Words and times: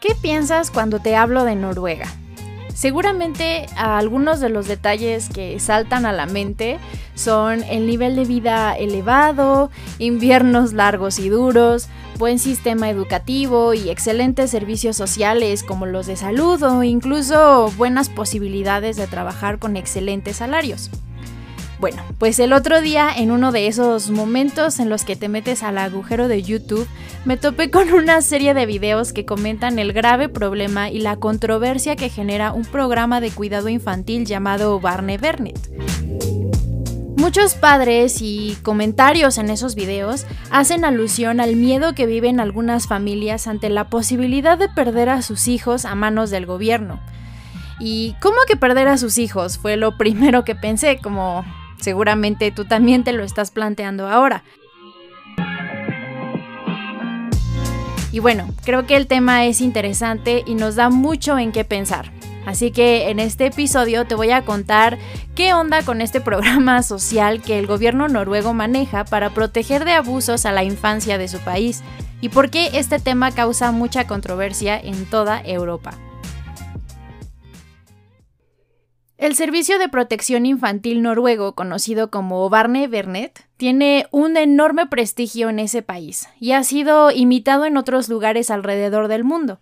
¿Qué 0.00 0.14
piensas 0.14 0.70
cuando 0.70 0.98
te 0.98 1.14
hablo 1.14 1.44
de 1.44 1.54
Noruega? 1.56 2.06
Seguramente 2.72 3.66
algunos 3.76 4.40
de 4.40 4.48
los 4.48 4.66
detalles 4.66 5.28
que 5.28 5.60
saltan 5.60 6.06
a 6.06 6.12
la 6.14 6.24
mente 6.24 6.78
son 7.14 7.62
el 7.64 7.86
nivel 7.86 8.16
de 8.16 8.24
vida 8.24 8.72
elevado, 8.72 9.70
inviernos 9.98 10.72
largos 10.72 11.18
y 11.18 11.28
duros, 11.28 11.88
buen 12.16 12.38
sistema 12.38 12.88
educativo 12.88 13.74
y 13.74 13.90
excelentes 13.90 14.50
servicios 14.50 14.96
sociales 14.96 15.62
como 15.62 15.84
los 15.84 16.06
de 16.06 16.16
salud 16.16 16.62
o 16.62 16.82
incluso 16.82 17.70
buenas 17.76 18.08
posibilidades 18.08 18.96
de 18.96 19.06
trabajar 19.06 19.58
con 19.58 19.76
excelentes 19.76 20.36
salarios. 20.36 20.90
Bueno, 21.80 22.02
pues 22.18 22.38
el 22.40 22.52
otro 22.52 22.82
día, 22.82 23.10
en 23.16 23.30
uno 23.30 23.52
de 23.52 23.66
esos 23.66 24.10
momentos 24.10 24.80
en 24.80 24.90
los 24.90 25.04
que 25.04 25.16
te 25.16 25.30
metes 25.30 25.62
al 25.62 25.78
agujero 25.78 26.28
de 26.28 26.42
YouTube, 26.42 26.86
me 27.24 27.38
topé 27.38 27.70
con 27.70 27.90
una 27.94 28.20
serie 28.20 28.52
de 28.52 28.66
videos 28.66 29.14
que 29.14 29.24
comentan 29.24 29.78
el 29.78 29.94
grave 29.94 30.28
problema 30.28 30.90
y 30.90 31.00
la 31.00 31.16
controversia 31.16 31.96
que 31.96 32.10
genera 32.10 32.52
un 32.52 32.66
programa 32.66 33.22
de 33.22 33.30
cuidado 33.30 33.70
infantil 33.70 34.26
llamado 34.26 34.78
Barney 34.78 35.16
Burnett. 35.16 35.70
Muchos 37.16 37.54
padres 37.54 38.18
y 38.20 38.58
comentarios 38.62 39.38
en 39.38 39.48
esos 39.48 39.74
videos 39.74 40.26
hacen 40.50 40.84
alusión 40.84 41.40
al 41.40 41.56
miedo 41.56 41.94
que 41.94 42.04
viven 42.04 42.40
algunas 42.40 42.88
familias 42.88 43.46
ante 43.46 43.70
la 43.70 43.88
posibilidad 43.88 44.58
de 44.58 44.68
perder 44.68 45.08
a 45.08 45.22
sus 45.22 45.48
hijos 45.48 45.86
a 45.86 45.94
manos 45.94 46.28
del 46.28 46.44
gobierno. 46.44 47.00
¿Y 47.78 48.16
cómo 48.20 48.36
que 48.46 48.56
perder 48.56 48.88
a 48.88 48.98
sus 48.98 49.16
hijos? 49.16 49.56
Fue 49.56 49.78
lo 49.78 49.96
primero 49.98 50.44
que 50.44 50.54
pensé, 50.54 50.98
como 50.98 51.44
Seguramente 51.80 52.50
tú 52.50 52.64
también 52.64 53.04
te 53.04 53.12
lo 53.12 53.24
estás 53.24 53.50
planteando 53.50 54.08
ahora. 54.08 54.44
Y 58.12 58.18
bueno, 58.18 58.48
creo 58.64 58.86
que 58.86 58.96
el 58.96 59.06
tema 59.06 59.44
es 59.46 59.60
interesante 59.60 60.42
y 60.46 60.54
nos 60.54 60.74
da 60.74 60.90
mucho 60.90 61.38
en 61.38 61.52
qué 61.52 61.64
pensar. 61.64 62.12
Así 62.46 62.70
que 62.70 63.10
en 63.10 63.20
este 63.20 63.46
episodio 63.46 64.06
te 64.06 64.14
voy 64.14 64.30
a 64.30 64.44
contar 64.44 64.98
qué 65.34 65.54
onda 65.54 65.82
con 65.82 66.00
este 66.00 66.20
programa 66.20 66.82
social 66.82 67.40
que 67.40 67.58
el 67.58 67.66
gobierno 67.66 68.08
noruego 68.08 68.52
maneja 68.52 69.04
para 69.04 69.30
proteger 69.30 69.84
de 69.84 69.92
abusos 69.92 70.46
a 70.46 70.52
la 70.52 70.64
infancia 70.64 71.18
de 71.18 71.28
su 71.28 71.38
país 71.38 71.82
y 72.20 72.28
por 72.30 72.50
qué 72.50 72.70
este 72.74 72.98
tema 72.98 73.30
causa 73.30 73.72
mucha 73.72 74.06
controversia 74.06 74.78
en 74.78 75.06
toda 75.06 75.40
Europa. 75.44 75.92
El 79.20 79.36
Servicio 79.36 79.78
de 79.78 79.90
Protección 79.90 80.46
Infantil 80.46 81.02
noruego, 81.02 81.54
conocido 81.54 82.10
como 82.10 82.48
Barne 82.48 82.88
Vernet, 82.88 83.46
tiene 83.58 84.06
un 84.12 84.38
enorme 84.38 84.86
prestigio 84.86 85.50
en 85.50 85.58
ese 85.58 85.82
país 85.82 86.30
y 86.40 86.52
ha 86.52 86.64
sido 86.64 87.10
imitado 87.10 87.66
en 87.66 87.76
otros 87.76 88.08
lugares 88.08 88.50
alrededor 88.50 89.08
del 89.08 89.24
mundo. 89.24 89.60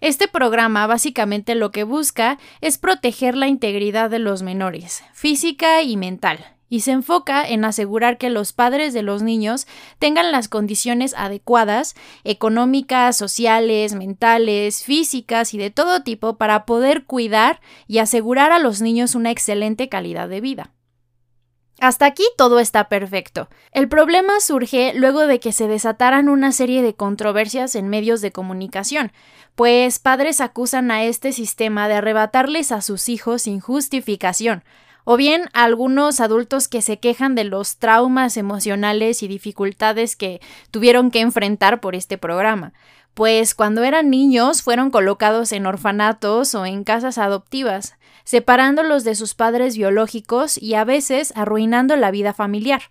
Este 0.00 0.28
programa 0.28 0.86
básicamente 0.86 1.56
lo 1.56 1.72
que 1.72 1.82
busca 1.82 2.38
es 2.60 2.78
proteger 2.78 3.34
la 3.34 3.48
integridad 3.48 4.10
de 4.10 4.20
los 4.20 4.42
menores, 4.42 5.02
física 5.12 5.82
y 5.82 5.96
mental, 5.96 6.38
y 6.68 6.80
se 6.80 6.92
enfoca 6.92 7.46
en 7.46 7.64
asegurar 7.64 8.18
que 8.18 8.30
los 8.30 8.52
padres 8.52 8.92
de 8.92 9.02
los 9.02 9.22
niños 9.22 9.66
tengan 9.98 10.32
las 10.32 10.48
condiciones 10.48 11.14
adecuadas, 11.16 11.94
económicas, 12.24 13.16
sociales, 13.16 13.94
mentales, 13.94 14.84
físicas 14.84 15.54
y 15.54 15.58
de 15.58 15.70
todo 15.70 16.02
tipo 16.02 16.36
para 16.36 16.66
poder 16.66 17.04
cuidar 17.04 17.60
y 17.86 17.98
asegurar 17.98 18.52
a 18.52 18.58
los 18.58 18.80
niños 18.80 19.14
una 19.14 19.30
excelente 19.30 19.88
calidad 19.88 20.28
de 20.28 20.40
vida. 20.40 20.72
Hasta 21.80 22.06
aquí 22.06 22.24
todo 22.36 22.58
está 22.58 22.88
perfecto. 22.88 23.48
El 23.70 23.88
problema 23.88 24.40
surge 24.40 24.94
luego 24.94 25.28
de 25.28 25.38
que 25.38 25.52
se 25.52 25.68
desataran 25.68 26.28
una 26.28 26.50
serie 26.50 26.82
de 26.82 26.94
controversias 26.94 27.76
en 27.76 27.88
medios 27.88 28.20
de 28.20 28.32
comunicación, 28.32 29.12
pues 29.54 30.00
padres 30.00 30.40
acusan 30.40 30.90
a 30.90 31.04
este 31.04 31.32
sistema 31.32 31.86
de 31.86 31.94
arrebatarles 31.94 32.72
a 32.72 32.80
sus 32.80 33.08
hijos 33.08 33.42
sin 33.42 33.60
justificación, 33.60 34.64
o 35.10 35.16
bien 35.16 35.48
algunos 35.54 36.20
adultos 36.20 36.68
que 36.68 36.82
se 36.82 36.98
quejan 36.98 37.34
de 37.34 37.44
los 37.44 37.78
traumas 37.78 38.36
emocionales 38.36 39.22
y 39.22 39.26
dificultades 39.26 40.16
que 40.16 40.38
tuvieron 40.70 41.10
que 41.10 41.20
enfrentar 41.20 41.80
por 41.80 41.94
este 41.94 42.18
programa, 42.18 42.74
pues 43.14 43.54
cuando 43.54 43.84
eran 43.84 44.10
niños 44.10 44.60
fueron 44.60 44.90
colocados 44.90 45.52
en 45.52 45.64
orfanatos 45.64 46.54
o 46.54 46.66
en 46.66 46.84
casas 46.84 47.16
adoptivas, 47.16 47.96
separándolos 48.24 49.02
de 49.02 49.14
sus 49.14 49.32
padres 49.32 49.78
biológicos 49.78 50.60
y 50.60 50.74
a 50.74 50.84
veces 50.84 51.32
arruinando 51.34 51.96
la 51.96 52.10
vida 52.10 52.34
familiar. 52.34 52.82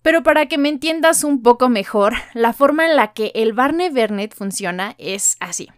Pero 0.00 0.22
para 0.22 0.46
que 0.46 0.58
me 0.58 0.68
entiendas 0.68 1.24
un 1.24 1.42
poco 1.42 1.68
mejor, 1.68 2.14
la 2.34 2.52
forma 2.52 2.86
en 2.86 2.94
la 2.94 3.14
que 3.14 3.32
el 3.34 3.52
Barney 3.52 3.90
Vernet 3.90 4.32
funciona 4.32 4.94
es 4.98 5.38
así. 5.40 5.70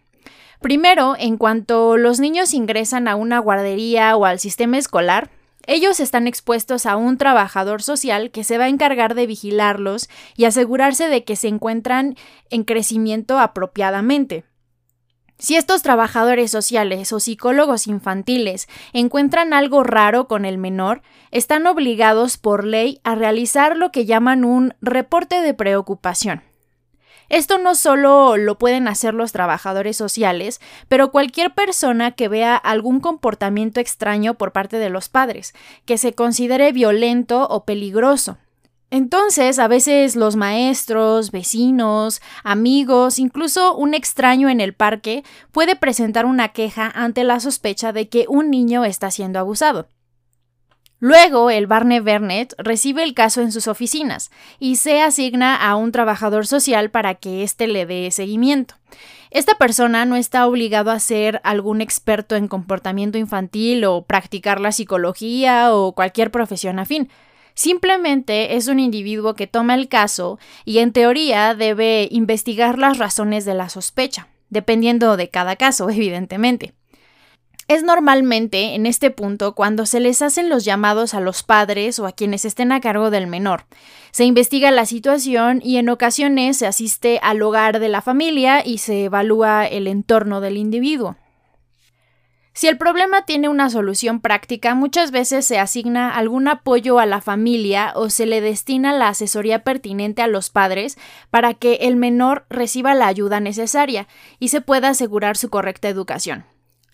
Primero, 0.60 1.14
en 1.18 1.36
cuanto 1.36 1.96
los 1.96 2.20
niños 2.20 2.54
ingresan 2.54 3.08
a 3.08 3.16
una 3.16 3.38
guardería 3.38 4.16
o 4.16 4.24
al 4.24 4.38
sistema 4.38 4.78
escolar, 4.78 5.30
ellos 5.66 5.98
están 6.00 6.26
expuestos 6.26 6.86
a 6.86 6.96
un 6.96 7.18
trabajador 7.18 7.82
social 7.82 8.30
que 8.30 8.44
se 8.44 8.56
va 8.56 8.64
a 8.64 8.68
encargar 8.68 9.14
de 9.14 9.26
vigilarlos 9.26 10.08
y 10.36 10.44
asegurarse 10.44 11.08
de 11.08 11.24
que 11.24 11.36
se 11.36 11.48
encuentran 11.48 12.16
en 12.50 12.62
crecimiento 12.64 13.38
apropiadamente. 13.38 14.44
Si 15.38 15.56
estos 15.56 15.82
trabajadores 15.82 16.50
sociales 16.50 17.12
o 17.12 17.20
psicólogos 17.20 17.88
infantiles 17.88 18.68
encuentran 18.94 19.52
algo 19.52 19.82
raro 19.82 20.28
con 20.28 20.46
el 20.46 20.56
menor, 20.56 21.02
están 21.30 21.66
obligados 21.66 22.38
por 22.38 22.64
ley 22.64 23.00
a 23.04 23.16
realizar 23.16 23.76
lo 23.76 23.92
que 23.92 24.06
llaman 24.06 24.44
un 24.44 24.72
reporte 24.80 25.42
de 25.42 25.52
preocupación. 25.52 26.42
Esto 27.28 27.58
no 27.58 27.74
solo 27.74 28.36
lo 28.36 28.58
pueden 28.58 28.88
hacer 28.88 29.14
los 29.14 29.32
trabajadores 29.32 29.96
sociales, 29.96 30.60
pero 30.88 31.10
cualquier 31.10 31.54
persona 31.54 32.12
que 32.12 32.28
vea 32.28 32.56
algún 32.56 33.00
comportamiento 33.00 33.80
extraño 33.80 34.34
por 34.34 34.52
parte 34.52 34.78
de 34.78 34.90
los 34.90 35.08
padres, 35.08 35.54
que 35.84 35.98
se 35.98 36.14
considere 36.14 36.72
violento 36.72 37.46
o 37.48 37.64
peligroso. 37.64 38.38
Entonces, 38.90 39.58
a 39.58 39.66
veces 39.66 40.14
los 40.14 40.36
maestros, 40.36 41.32
vecinos, 41.32 42.22
amigos, 42.44 43.18
incluso 43.18 43.74
un 43.74 43.94
extraño 43.94 44.48
en 44.48 44.60
el 44.60 44.74
parque 44.74 45.24
puede 45.50 45.74
presentar 45.74 46.24
una 46.24 46.50
queja 46.50 46.92
ante 46.94 47.24
la 47.24 47.40
sospecha 47.40 47.92
de 47.92 48.08
que 48.08 48.26
un 48.28 48.48
niño 48.48 48.84
está 48.84 49.10
siendo 49.10 49.40
abusado. 49.40 49.88
Luego, 50.98 51.50
el 51.50 51.66
Barney 51.66 52.00
Burnett 52.00 52.54
recibe 52.58 53.02
el 53.02 53.12
caso 53.12 53.42
en 53.42 53.52
sus 53.52 53.68
oficinas 53.68 54.30
y 54.58 54.76
se 54.76 55.02
asigna 55.02 55.54
a 55.54 55.76
un 55.76 55.92
trabajador 55.92 56.46
social 56.46 56.90
para 56.90 57.14
que 57.14 57.42
éste 57.42 57.66
le 57.66 57.84
dé 57.84 58.10
seguimiento. 58.10 58.76
Esta 59.30 59.56
persona 59.56 60.06
no 60.06 60.16
está 60.16 60.46
obligado 60.46 60.90
a 60.90 61.00
ser 61.00 61.40
algún 61.44 61.82
experto 61.82 62.36
en 62.36 62.48
comportamiento 62.48 63.18
infantil 63.18 63.84
o 63.84 64.02
practicar 64.02 64.60
la 64.60 64.72
psicología 64.72 65.74
o 65.74 65.92
cualquier 65.92 66.30
profesión 66.30 66.78
afín. 66.78 67.10
Simplemente 67.52 68.56
es 68.56 68.68
un 68.68 68.80
individuo 68.80 69.34
que 69.34 69.46
toma 69.46 69.74
el 69.74 69.88
caso 69.88 70.38
y 70.64 70.78
en 70.78 70.92
teoría 70.92 71.54
debe 71.54 72.08
investigar 72.10 72.78
las 72.78 72.98
razones 72.98 73.44
de 73.44 73.54
la 73.54 73.68
sospecha, 73.68 74.28
dependiendo 74.48 75.16
de 75.16 75.28
cada 75.28 75.56
caso, 75.56 75.90
evidentemente. 75.90 76.72
Es 77.68 77.82
normalmente 77.82 78.76
en 78.76 78.86
este 78.86 79.10
punto 79.10 79.56
cuando 79.56 79.86
se 79.86 79.98
les 79.98 80.22
hacen 80.22 80.48
los 80.48 80.64
llamados 80.64 81.14
a 81.14 81.20
los 81.20 81.42
padres 81.42 81.98
o 81.98 82.06
a 82.06 82.12
quienes 82.12 82.44
estén 82.44 82.70
a 82.70 82.80
cargo 82.80 83.10
del 83.10 83.26
menor. 83.26 83.64
Se 84.12 84.24
investiga 84.24 84.70
la 84.70 84.86
situación 84.86 85.60
y 85.64 85.78
en 85.78 85.88
ocasiones 85.88 86.58
se 86.58 86.68
asiste 86.68 87.18
al 87.22 87.42
hogar 87.42 87.80
de 87.80 87.88
la 87.88 88.02
familia 88.02 88.64
y 88.64 88.78
se 88.78 89.04
evalúa 89.04 89.66
el 89.66 89.88
entorno 89.88 90.40
del 90.40 90.58
individuo. 90.58 91.16
Si 92.52 92.68
el 92.68 92.78
problema 92.78 93.26
tiene 93.26 93.48
una 93.48 93.68
solución 93.68 94.20
práctica, 94.20 94.76
muchas 94.76 95.10
veces 95.10 95.44
se 95.44 95.58
asigna 95.58 96.16
algún 96.16 96.46
apoyo 96.48 97.00
a 97.00 97.04
la 97.04 97.20
familia 97.20 97.92
o 97.96 98.10
se 98.10 98.26
le 98.26 98.40
destina 98.40 98.92
la 98.92 99.08
asesoría 99.08 99.64
pertinente 99.64 100.22
a 100.22 100.28
los 100.28 100.50
padres 100.50 100.96
para 101.30 101.52
que 101.52 101.74
el 101.82 101.96
menor 101.96 102.46
reciba 102.48 102.94
la 102.94 103.08
ayuda 103.08 103.40
necesaria 103.40 104.06
y 104.38 104.48
se 104.48 104.60
pueda 104.60 104.88
asegurar 104.90 105.36
su 105.36 105.50
correcta 105.50 105.88
educación. 105.88 106.46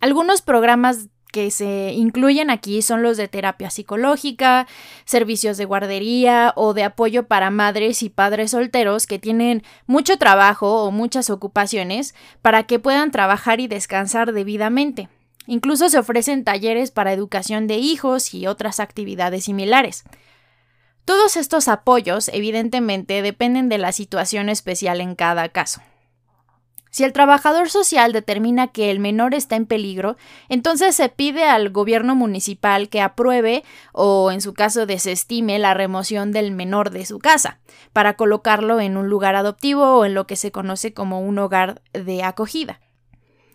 Algunos 0.03 0.43
programas 0.43 1.11
que 1.31 1.53
se 1.53 1.93
incluyen 1.93 2.51
aquí 2.51 2.83
son 2.83 3.05
los 3.05 3.17
de 3.17 3.29
terapia 3.29 3.71
psicológica, 3.71 4.67
servicios 5.05 5.57
de 5.59 5.65
guardería 5.65 6.53
o 6.57 6.75
de 6.75 6.83
apoyo 6.83 7.29
para 7.29 7.51
madres 7.51 8.03
y 8.03 8.09
padres 8.09 8.51
solteros 8.51 9.07
que 9.07 9.21
tienen 9.21 9.63
mucho 9.87 10.17
trabajo 10.19 10.83
o 10.83 10.91
muchas 10.91 11.31
ocupaciones 11.31 12.17
para 12.43 12.65
que 12.65 12.81
puedan 12.81 13.13
trabajar 13.13 13.61
y 13.61 13.69
descansar 13.69 14.33
debidamente. 14.33 15.09
Incluso 15.47 15.89
se 15.89 15.99
ofrecen 15.99 16.43
talleres 16.43 16.91
para 16.91 17.13
educación 17.13 17.69
de 17.69 17.77
hijos 17.77 18.35
y 18.35 18.49
otras 18.49 18.81
actividades 18.81 19.45
similares. 19.45 20.03
Todos 21.05 21.37
estos 21.37 21.69
apoyos, 21.69 22.29
evidentemente, 22.35 23.23
dependen 23.23 23.69
de 23.69 23.79
la 23.79 23.93
situación 23.93 24.49
especial 24.49 25.01
en 25.01 25.15
cada 25.15 25.49
caso. 25.51 25.81
Si 26.93 27.05
el 27.05 27.15
trabajador 27.15 27.71
social 27.71 28.13
determina 28.13 28.69
que 28.69 28.91
el 28.91 29.01
menor 29.01 29.33
está 29.35 29.57
en 29.57 29.65
peligro, 29.65 30.19
entonces 30.51 30.95
se 30.95 31.09
pide 31.09 31.45
al 31.45 31.71
gobierno 31.71 32.15
municipal 32.15 32.91
que 32.91 33.01
apruebe 33.01 33.65
o, 33.95 34.31
en 34.31 34.43
su 34.43 34.53
caso, 34.53 34.85
desestime 34.85 35.59
la 35.59 35.73
remoción 35.73 36.33
del 36.33 36.53
menor 36.53 36.91
de 36.91 37.07
su 37.07 37.19
casa, 37.19 37.61
para 37.95 38.13
colocarlo 38.15 38.79
en 38.79 38.99
un 38.99 39.09
lugar 39.09 39.37
adoptivo 39.37 39.97
o 39.97 40.05
en 40.05 40.13
lo 40.13 40.27
que 40.27 40.37
se 40.37 40.53
conoce 40.53 40.93
como 40.93 41.23
un 41.23 41.39
hogar 41.39 41.81
de 41.95 42.25
acogida. 42.25 42.79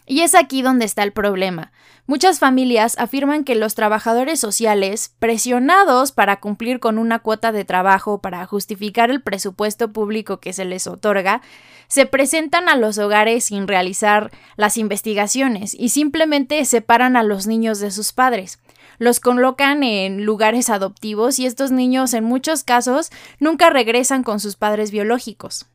Y 0.10 0.22
es 0.22 0.36
aquí 0.36 0.62
donde 0.62 0.86
está 0.86 1.04
el 1.04 1.12
problema. 1.12 1.74
Muchas 2.06 2.40
familias 2.40 2.98
afirman 2.98 3.44
que 3.44 3.56
los 3.56 3.76
trabajadores 3.76 4.40
sociales, 4.40 5.14
presionados 5.20 6.14
para 6.14 6.40
cumplir 6.40 6.80
con 6.80 6.98
una 6.98 7.20
cuota 7.20 7.52
de 7.52 7.66
trabajo 7.66 8.22
para 8.22 8.46
justificar 8.46 9.12
el 9.12 9.22
presupuesto 9.22 9.92
público 9.92 10.40
que 10.40 10.54
se 10.54 10.64
les 10.64 10.88
otorga, 10.88 11.42
se 11.90 12.06
presentan 12.06 12.70
a 12.70 12.78
los 12.78 12.98
hogares 12.98 13.44
sin 13.44 13.68
realizar 13.68 14.32
las 14.56 14.78
investigaciones 14.78 15.74
y 15.74 15.90
simplemente 15.90 16.64
separan 16.64 17.18
a 17.18 17.24
los 17.24 17.46
niños 17.46 17.80
de 17.80 17.92
sus 17.92 18.14
padres. 18.14 18.60
Los 19.00 19.20
colocan 19.20 19.84
en 19.84 20.24
lugares 20.24 20.70
adoptivos 20.70 21.38
y 21.40 21.46
estos 21.46 21.72
niños 21.72 22.14
en 22.14 22.24
muchos 22.24 22.64
casos 22.64 23.10
nunca 23.40 23.70
regresan 23.70 24.24
con 24.24 24.40
sus 24.40 24.56
padres 24.56 24.92
biológicos. 24.92 25.66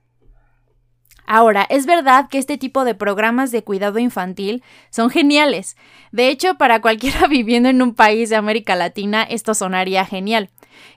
Ahora, 1.35 1.67
es 1.71 1.87
verdad 1.87 2.29
que 2.29 2.37
este 2.37 2.59
tipo 2.59 2.85
de 2.85 2.95
programas 2.95 3.51
de 3.53 3.65
cuidado 3.65 3.99
infantil 3.99 4.63
son 4.91 5.09
geniales. 5.09 5.79
De 6.11 6.29
hecho, 6.29 6.57
para 6.57 6.83
cualquiera 6.83 7.27
viviendo 7.31 7.71
en 7.71 7.81
un 7.81 7.95
país 7.95 8.29
de 8.29 8.37
América 8.37 8.77
Latina, 8.77 9.23
esto 9.23 9.55
sonaría 9.55 10.05
genial. 10.05 10.51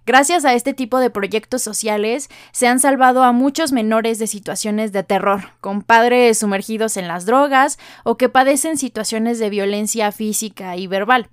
Gracias 0.06 0.44
a 0.44 0.54
este 0.54 0.74
tipo 0.74 1.00
de 1.00 1.10
proyectos 1.10 1.62
sociales 1.62 2.28
se 2.52 2.68
han 2.68 2.82
salvado 2.82 3.24
a 3.24 3.32
muchos 3.32 3.72
menores 3.72 4.20
de 4.20 4.28
situaciones 4.28 4.92
de 4.92 5.04
terror, 5.04 5.54
con 5.62 5.82
padres 5.82 6.40
sumergidos 6.40 6.98
en 6.98 7.08
las 7.08 7.26
drogas 7.26 7.80
o 8.04 8.18
que 8.18 8.28
padecen 8.28 8.78
situaciones 8.78 9.40
de 9.40 9.50
violencia 9.50 10.12
física 10.12 10.76
y 10.76 10.88
verbal. 10.88 11.30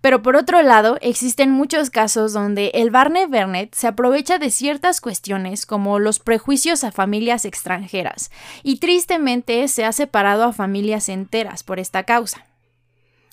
Pero 0.00 0.22
por 0.22 0.36
otro 0.36 0.62
lado, 0.62 0.98
existen 1.00 1.50
muchos 1.50 1.90
casos 1.90 2.32
donde 2.32 2.70
el 2.74 2.90
Barney 2.90 3.26
Bernet 3.26 3.74
se 3.74 3.86
aprovecha 3.86 4.38
de 4.38 4.50
ciertas 4.50 5.00
cuestiones 5.00 5.66
como 5.66 5.98
los 5.98 6.18
prejuicios 6.18 6.84
a 6.84 6.92
familias 6.92 7.44
extranjeras 7.44 8.30
y 8.62 8.76
tristemente 8.76 9.66
se 9.68 9.84
ha 9.84 9.92
separado 9.92 10.44
a 10.44 10.52
familias 10.52 11.08
enteras 11.08 11.62
por 11.62 11.80
esta 11.80 12.04
causa. 12.04 12.44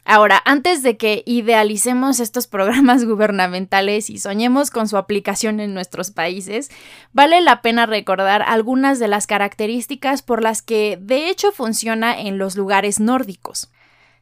Ahora, 0.07 0.39
antes 0.45 0.83
de 0.83 0.97
que 0.97 1.23
idealicemos 1.25 2.19
estos 2.19 2.45
programas 2.45 3.05
gubernamentales 3.05 4.11
y 4.11 4.19
soñemos 4.19 4.69
con 4.69 4.87
su 4.87 4.97
aplicación 4.97 5.59
en 5.59 5.73
nuestros 5.73 6.11
países, 6.11 6.69
vale 7.11 7.41
la 7.41 7.63
pena 7.63 7.87
recordar 7.87 8.43
algunas 8.43 8.99
de 8.99 9.07
las 9.07 9.25
características 9.25 10.21
por 10.21 10.43
las 10.43 10.61
que 10.61 10.99
de 11.01 11.29
hecho 11.29 11.51
funciona 11.51 12.19
en 12.19 12.37
los 12.37 12.55
lugares 12.55 12.99
nórdicos. 12.99 13.71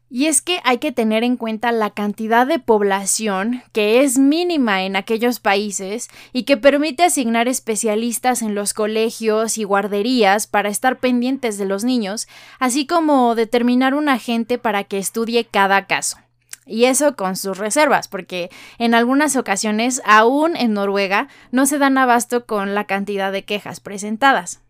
Y 0.10 0.28
es 0.28 0.42
que 0.42 0.60
hay 0.64 0.78
que 0.78 0.92
tener 0.92 1.24
en 1.24 1.38
cuenta 1.38 1.72
la 1.72 1.90
cantidad 1.90 2.46
de 2.46 2.60
población 2.60 3.64
que 3.72 4.02
es 4.02 4.20
mínima 4.20 4.84
en 4.84 4.96
aquellos 4.96 5.40
países 5.40 6.10
y 6.34 6.44
que 6.44 6.56
permite 6.56 7.04
asignar 7.04 7.48
especialistas 7.48 8.44
en 8.44 8.54
los 8.54 8.74
colegios 8.74 9.58
y 9.58 9.64
guarderías 9.64 10.46
para 10.46 10.70
estar 10.70 11.00
pendientes 11.00 11.58
de 11.58 11.66
los 11.66 11.84
niños, 11.84 12.28
así 12.60 12.86
como 12.86 13.34
determinar 13.34 13.96
un 13.96 14.08
agente 14.08 14.60
para 14.60 14.84
que 14.84 15.00
estudie 15.00 15.46
cada 15.46 15.88
caso. 15.88 16.18
Y 16.66 16.86
eso 16.86 17.16
con 17.16 17.36
sus 17.36 17.58
reservas, 17.58 18.08
porque 18.08 18.50
en 18.78 18.94
algunas 18.94 19.36
ocasiones, 19.36 20.02
aún 20.06 20.56
en 20.56 20.74
Noruega, 20.74 21.28
no 21.52 21.66
se 21.66 21.78
dan 21.78 21.98
abasto 21.98 22.46
con 22.46 22.74
la 22.74 22.86
cantidad 22.86 23.32
de 23.32 23.44
quejas 23.44 23.80
presentadas. 23.80 24.62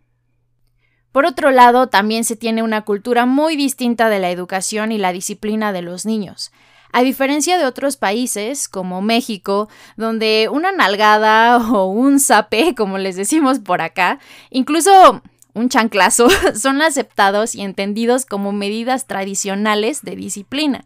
Por 1.13 1.27
otro 1.27 1.51
lado, 1.51 1.87
también 1.87 2.23
se 2.25 2.35
tiene 2.35 2.63
una 2.63 2.81
cultura 2.81 3.27
muy 3.27 3.55
distinta 3.55 4.09
de 4.09 4.17
la 4.17 4.31
educación 4.31 4.91
y 4.91 4.97
la 4.97 5.13
disciplina 5.13 5.71
de 5.71 5.83
los 5.83 6.07
niños. 6.07 6.51
A 6.91 7.03
diferencia 7.03 7.59
de 7.59 7.65
otros 7.65 7.97
países, 7.97 8.67
como 8.67 9.03
México, 9.03 9.69
donde 9.95 10.49
una 10.51 10.71
nalgada 10.71 11.57
o 11.71 11.85
un 11.85 12.19
zape, 12.19 12.73
como 12.75 12.97
les 12.97 13.15
decimos 13.15 13.59
por 13.59 13.83
acá, 13.83 14.17
incluso 14.49 15.21
un 15.53 15.69
chanclazo, 15.69 16.29
son 16.55 16.81
aceptados 16.81 17.53
y 17.53 17.61
entendidos 17.61 18.25
como 18.25 18.51
medidas 18.51 19.05
tradicionales 19.05 20.01
de 20.01 20.15
disciplina. 20.15 20.85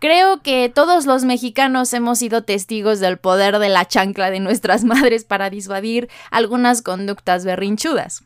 Creo 0.00 0.40
que 0.40 0.72
todos 0.74 1.04
los 1.04 1.24
mexicanos 1.24 1.92
hemos 1.92 2.18
sido 2.18 2.42
testigos 2.42 3.00
del 3.00 3.18
poder 3.18 3.58
de 3.58 3.68
la 3.68 3.86
chancla 3.86 4.30
de 4.30 4.40
nuestras 4.40 4.82
madres 4.84 5.24
para 5.24 5.50
disuadir 5.50 6.08
algunas 6.30 6.80
conductas 6.80 7.44
berrinchudas. 7.44 8.24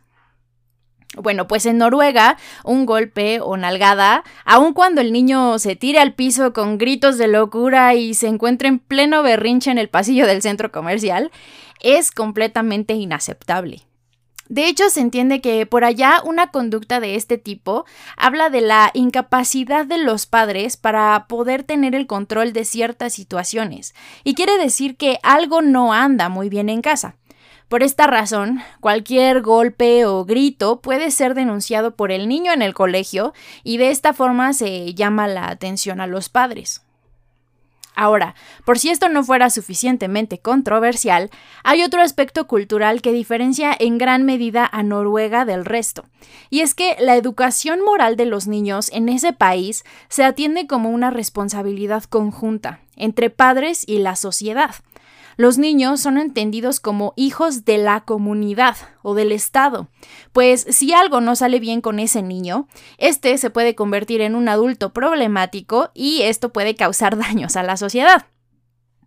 Bueno, 1.17 1.49
pues 1.49 1.65
en 1.67 1.79
Noruega, 1.79 2.37
un 2.63 2.85
golpe 2.85 3.41
o 3.41 3.57
nalgada, 3.57 4.23
aun 4.45 4.75
cuando 4.75 5.01
el 5.01 5.13
niño 5.13 5.59
se 5.59 5.75
tire 5.75 5.99
al 5.99 6.13
piso 6.13 6.53
con 6.53 6.77
gritos 6.77 7.17
de 7.17 7.27
locura 7.27 7.95
y 7.95 8.15
se 8.15 8.29
encuentre 8.29 8.69
en 8.69 8.79
pleno 8.79 9.23
berrinche 9.23 9.71
en 9.71 9.79
el 9.79 9.89
pasillo 9.89 10.27
del 10.27 10.43
centro 10.43 10.71
comercial, 10.71 11.31
es 11.81 12.11
completamente 12.11 12.95
inaceptable. 12.95 13.83
De 14.49 14.69
hecho, 14.69 14.91
se 14.91 15.01
entiende 15.01 15.41
que 15.41 15.67
por 15.67 15.85
allá 15.85 16.21
una 16.25 16.53
conducta 16.53 17.01
de 17.01 17.17
este 17.17 17.37
tipo 17.37 17.85
habla 18.17 18.49
de 18.49 18.61
la 18.61 18.91
incapacidad 18.95 19.87
de 19.87 19.99
los 19.99 20.27
padres 20.27 20.77
para 20.77 21.27
poder 21.29 21.65
tener 21.65 21.95
el 21.95 22.07
control 22.07 22.53
de 22.53 22.65
ciertas 22.65 23.13
situaciones, 23.15 23.95
y 24.23 24.35
quiere 24.35 24.57
decir 24.59 24.97
que 24.97 25.19
algo 25.23 25.63
no 25.63 25.93
anda 25.93 26.29
muy 26.29 26.49
bien 26.49 26.69
en 26.69 26.83
casa. 26.83 27.17
Por 27.69 27.83
esta 27.83 28.07
razón, 28.07 28.61
cualquier 28.81 29.43
golpe 29.43 30.07
o 30.07 30.25
grito 30.25 30.81
puede 30.81 31.11
ser 31.11 31.35
denunciado 31.35 31.97
por 31.97 32.13
el 32.13 32.29
niño 32.29 32.53
en 32.53 32.63
el 32.63 32.75
colegio 32.75 33.35
y 33.65 33.77
de 33.79 33.91
esta 33.91 34.13
forma 34.13 34.53
se 34.53 34.95
llama 34.95 35.27
la 35.27 35.49
atención 35.49 36.01
a 36.01 36.07
los 36.07 36.29
padres. 36.29 36.83
Ahora, 37.99 38.35
por 38.67 38.79
si 38.79 38.91
esto 38.91 39.09
no 39.09 39.25
fuera 39.25 39.49
suficientemente 39.49 40.39
controversial, 40.39 41.31
hay 41.65 41.83
otro 41.83 42.03
aspecto 42.03 42.47
cultural 42.47 43.01
que 43.01 43.11
diferencia 43.11 43.75
en 43.77 43.97
gran 43.97 44.25
medida 44.25 44.69
a 44.71 44.83
Noruega 44.83 45.47
del 45.47 45.65
resto, 45.65 46.05
y 46.51 46.61
es 46.61 46.75
que 46.75 46.95
la 47.01 47.17
educación 47.17 47.83
moral 47.83 48.17
de 48.17 48.27
los 48.27 48.47
niños 48.47 48.91
en 48.93 49.09
ese 49.09 49.33
país 49.33 49.83
se 50.09 50.25
atiende 50.25 50.67
como 50.67 50.91
una 50.91 51.11
responsabilidad 51.11 52.05
conjunta 52.05 52.81
entre 52.97 53.31
padres 53.31 53.83
y 53.89 53.99
la 53.99 54.15
sociedad. 54.15 54.75
Los 55.37 55.59
niños 55.59 56.01
son 56.01 56.17
entendidos 56.17 56.81
como 56.81 57.13
hijos 57.15 57.67
de 57.67 57.77
la 57.77 58.01
comunidad 58.01 58.77
o 59.03 59.15
del 59.15 59.33
Estado, 59.33 59.89
pues 60.33 60.67
si 60.71 60.95
algo 60.95 61.21
no 61.21 61.37
sale 61.37 61.61
bien 61.61 61.83
con 61.83 61.99
ese 61.99 62.23
niño, 62.23 62.69
este 62.97 63.37
se 63.37 63.51
puede 63.51 63.75
convertir 63.75 64.23
en 64.23 64.35
un 64.35 64.49
adulto 64.49 64.95
problemático 64.95 65.91
y 65.93 66.23
esto 66.23 66.53
puede 66.53 66.75
causar 66.75 67.19
daños 67.19 67.57
a 67.57 67.63
la 67.63 67.77
sociedad. 67.77 68.27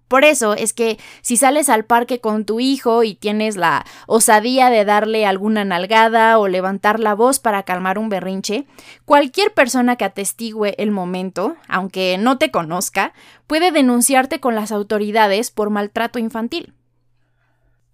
Por 0.10 0.26
eso 0.26 0.56
es 0.56 0.74
que 0.74 0.98
si 1.22 1.38
sales 1.38 1.70
al 1.70 1.86
parque 1.86 2.20
con 2.20 2.44
tu 2.44 2.60
hijo 2.60 3.04
y 3.04 3.14
tienes 3.14 3.56
la 3.56 3.86
osadía 4.08 4.72
de 4.72 4.84
darle 4.84 5.26
alguna 5.28 5.64
nalgada 5.64 6.40
o 6.40 6.48
levantar 6.48 7.00
la 7.00 7.14
voz 7.14 7.40
para 7.40 7.64
calmar 7.64 8.00
un 8.00 8.10
berrinche, 8.10 8.66
cualquier 9.06 9.54
persona 9.54 9.96
que 9.96 10.06
atestigue 10.06 10.76
el 10.82 10.90
momento, 10.90 11.56
aunque 11.68 12.18
no 12.18 12.40
te 12.40 12.50
conozca, 12.50 13.14
puede 13.46 13.72
denunciarte 13.72 14.40
con 14.40 14.56
las 14.56 14.72
autoridades 14.72 15.52
por 15.52 15.70
maltrato 15.70 16.18
infantil. 16.18 16.74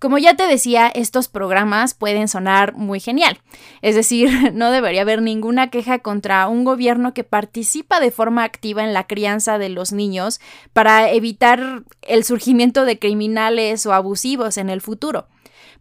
Como 0.05 0.19
ya 0.19 0.35
te 0.35 0.45
decía, 0.45 0.87
estos 0.87 1.29
programas 1.29 1.95
pueden 1.95 2.27
sonar 2.27 2.75
muy 2.75 2.99
genial. 2.99 3.39
Es 3.81 3.95
decir, 3.95 4.29
no 4.53 4.69
debería 4.69 5.01
haber 5.01 5.23
ninguna 5.23 5.71
queja 5.71 5.97
contra 5.97 6.47
un 6.47 6.63
gobierno 6.63 7.15
que 7.15 7.23
participa 7.23 7.99
de 7.99 8.11
forma 8.11 8.43
activa 8.43 8.83
en 8.83 8.93
la 8.93 9.07
crianza 9.07 9.57
de 9.57 9.69
los 9.69 9.93
niños 9.93 10.39
para 10.73 11.09
evitar 11.09 11.81
el 12.03 12.23
surgimiento 12.23 12.85
de 12.85 12.99
criminales 12.99 13.87
o 13.87 13.93
abusivos 13.93 14.57
en 14.57 14.69
el 14.69 14.79
futuro. 14.79 15.25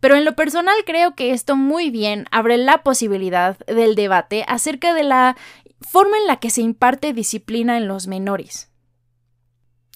Pero 0.00 0.16
en 0.16 0.24
lo 0.24 0.34
personal 0.34 0.76
creo 0.86 1.14
que 1.14 1.32
esto 1.32 1.54
muy 1.54 1.90
bien 1.90 2.24
abre 2.30 2.56
la 2.56 2.82
posibilidad 2.82 3.58
del 3.66 3.94
debate 3.94 4.46
acerca 4.48 4.94
de 4.94 5.04
la 5.04 5.36
forma 5.82 6.16
en 6.16 6.28
la 6.28 6.36
que 6.36 6.48
se 6.48 6.62
imparte 6.62 7.12
disciplina 7.12 7.76
en 7.76 7.88
los 7.88 8.06
menores. 8.06 8.70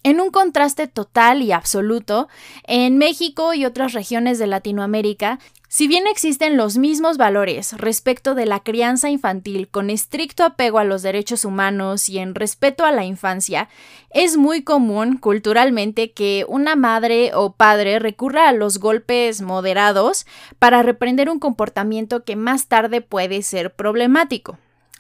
En 0.05 0.21
un 0.21 0.31
contraste 0.31 0.87
total 0.87 1.43
y 1.43 1.51
absoluto, 1.53 2.29
en 2.65 2.99
México 2.99 3.53
y 3.53 3.65
otras 3.65 3.93
regiones 3.93 4.39
de 4.39 4.47
Latinoamérica, 4.47 5.41
si 5.71 5.87
bien 5.87 6.07
existen 6.07 6.57
los 6.57 6.79
mismos 6.79 7.19
valores 7.19 7.75
respecto 7.75 8.35
de 8.35 8.47
la 8.47 8.61
crianza 8.61 9.11
infantil 9.11 9.69
con 9.69 9.91
estricto 9.91 10.45
apego 10.45 10.79
a 10.79 10.85
los 10.85 11.03
derechos 11.03 11.45
humanos 11.45 12.09
y 12.09 12.19
en 12.19 12.35
respeto 12.35 12.87
a 12.87 12.93
la 12.93 13.05
infancia, 13.05 13.69
es 14.11 14.39
muy 14.39 14.63
común 14.63 15.19
culturalmente 15.19 16.13
que 16.13 16.47
una 16.49 16.75
madre 16.75 17.33
o 17.35 17.53
padre 17.53 17.99
recurra 17.99 18.49
a 18.49 18.53
los 18.53 18.79
golpes 18.79 19.43
moderados 19.43 20.27
para 20.59 20.83
reprender 20.83 21.29
un 21.29 21.39
comportamiento 21.39 22.25
que 22.25 22.37
más 22.37 22.69
tarde 22.69 23.03
puede 23.03 23.43
ser 23.43 23.75
problemático. 23.75 24.59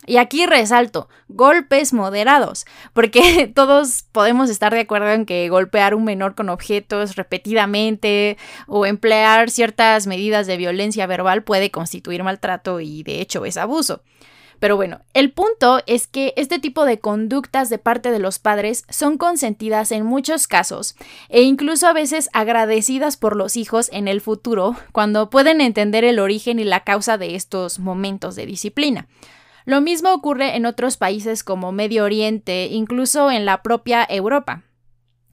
Y 0.09 0.17
aquí 0.17 0.47
resalto, 0.47 1.09
golpes 1.29 1.93
moderados, 1.93 2.65
porque 2.95 3.47
todos 3.55 4.05
podemos 4.11 4.49
estar 4.49 4.73
de 4.73 4.81
acuerdo 4.81 5.11
en 5.11 5.27
que 5.27 5.49
golpear 5.50 5.95
un 5.95 6.05
menor 6.05 6.35
con 6.35 6.49
objetos 6.49 7.15
repetidamente 7.15 8.38
o 8.67 8.87
emplear 8.87 9.50
ciertas 9.50 10.07
medidas 10.07 10.47
de 10.47 10.57
violencia 10.57 11.07
verbal 11.07 11.45
puede 11.45 11.71
constituir 11.71 12.25
maltrato 12.25 12.81
y 12.81 13.03
de 13.03 13.21
hecho 13.21 13.45
es 13.45 13.59
abuso. 13.59 14.03
Pero 14.61 14.77
bueno, 14.77 15.03
el 15.15 15.31
punto 15.31 15.81
es 15.87 16.07
que 16.07 16.33
este 16.37 16.59
tipo 16.59 16.85
de 16.85 16.99
conductas 16.99 17.69
de 17.69 17.79
parte 17.79 18.11
de 18.11 18.19
los 18.19 18.38
padres 18.38 18.85
son 18.88 19.19
consentidas 19.19 19.93
en 19.93 20.05
muchos 20.05 20.49
casos 20.49 20.97
e 21.29 21.43
incluso 21.43 21.87
a 21.87 21.93
veces 21.93 22.29
agradecidas 22.33 23.17
por 23.17 23.37
los 23.37 23.57
hijos 23.57 23.88
en 23.93 24.09
el 24.09 24.21
futuro 24.21 24.75
cuando 24.93 25.31
pueden 25.31 25.61
entender 25.61 26.03
el 26.03 26.19
origen 26.19 26.59
y 26.59 26.65
la 26.65 26.83
causa 26.83 27.19
de 27.19 27.37
estos 27.37 27.79
momentos 27.79 28.35
de 28.35 28.47
disciplina. 28.47 29.07
Lo 29.69 29.83
mismo 29.83 30.15
ocurre 30.15 30.57
en 30.57 30.65
otros 30.65 30.97
países 30.97 31.45
como 31.45 31.73
Medio 31.73 32.05
Oriente, 32.05 32.69
incluso 32.69 33.31
en 33.31 33.45
la 33.45 33.63
propia 33.63 34.03
Europa. 34.09 34.63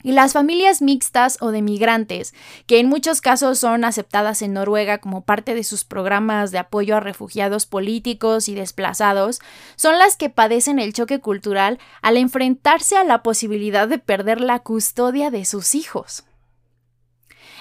Y 0.04 0.12
las 0.12 0.34
familias 0.34 0.82
mixtas 0.82 1.38
o 1.39 1.51
de 1.51 1.62
migrantes, 1.62 2.34
que 2.68 2.82
en 2.82 2.89
muchos 2.89 3.22
casos 3.22 3.60
son 3.60 3.86
aceptadas 3.86 4.42
en 4.42 4.51
Noruega 4.51 4.98
como 4.98 5.24
parte 5.24 5.56
de 5.56 5.63
sus 5.63 5.86
programas 5.86 6.51
de 6.51 6.58
apoyo 6.58 6.98
a 6.98 7.00
refugiados 7.00 7.65
políticos 7.65 8.50
y 8.50 8.56
desplazados, 8.56 9.39
son 9.77 10.00
las 10.00 10.18
que 10.18 10.30
padecen 10.30 10.80
el 10.80 10.92
choque 10.92 11.22
cultural 11.22 11.80
al 12.01 12.18
enfrentarse 12.18 12.98
a 12.98 13.06
la 13.06 13.24
posibilidad 13.24 13.88
de 13.88 14.00
perder 14.00 14.42
la 14.42 14.60
custodia 14.60 15.32
de 15.32 15.46
sus 15.46 15.75
hijos. 15.75 16.25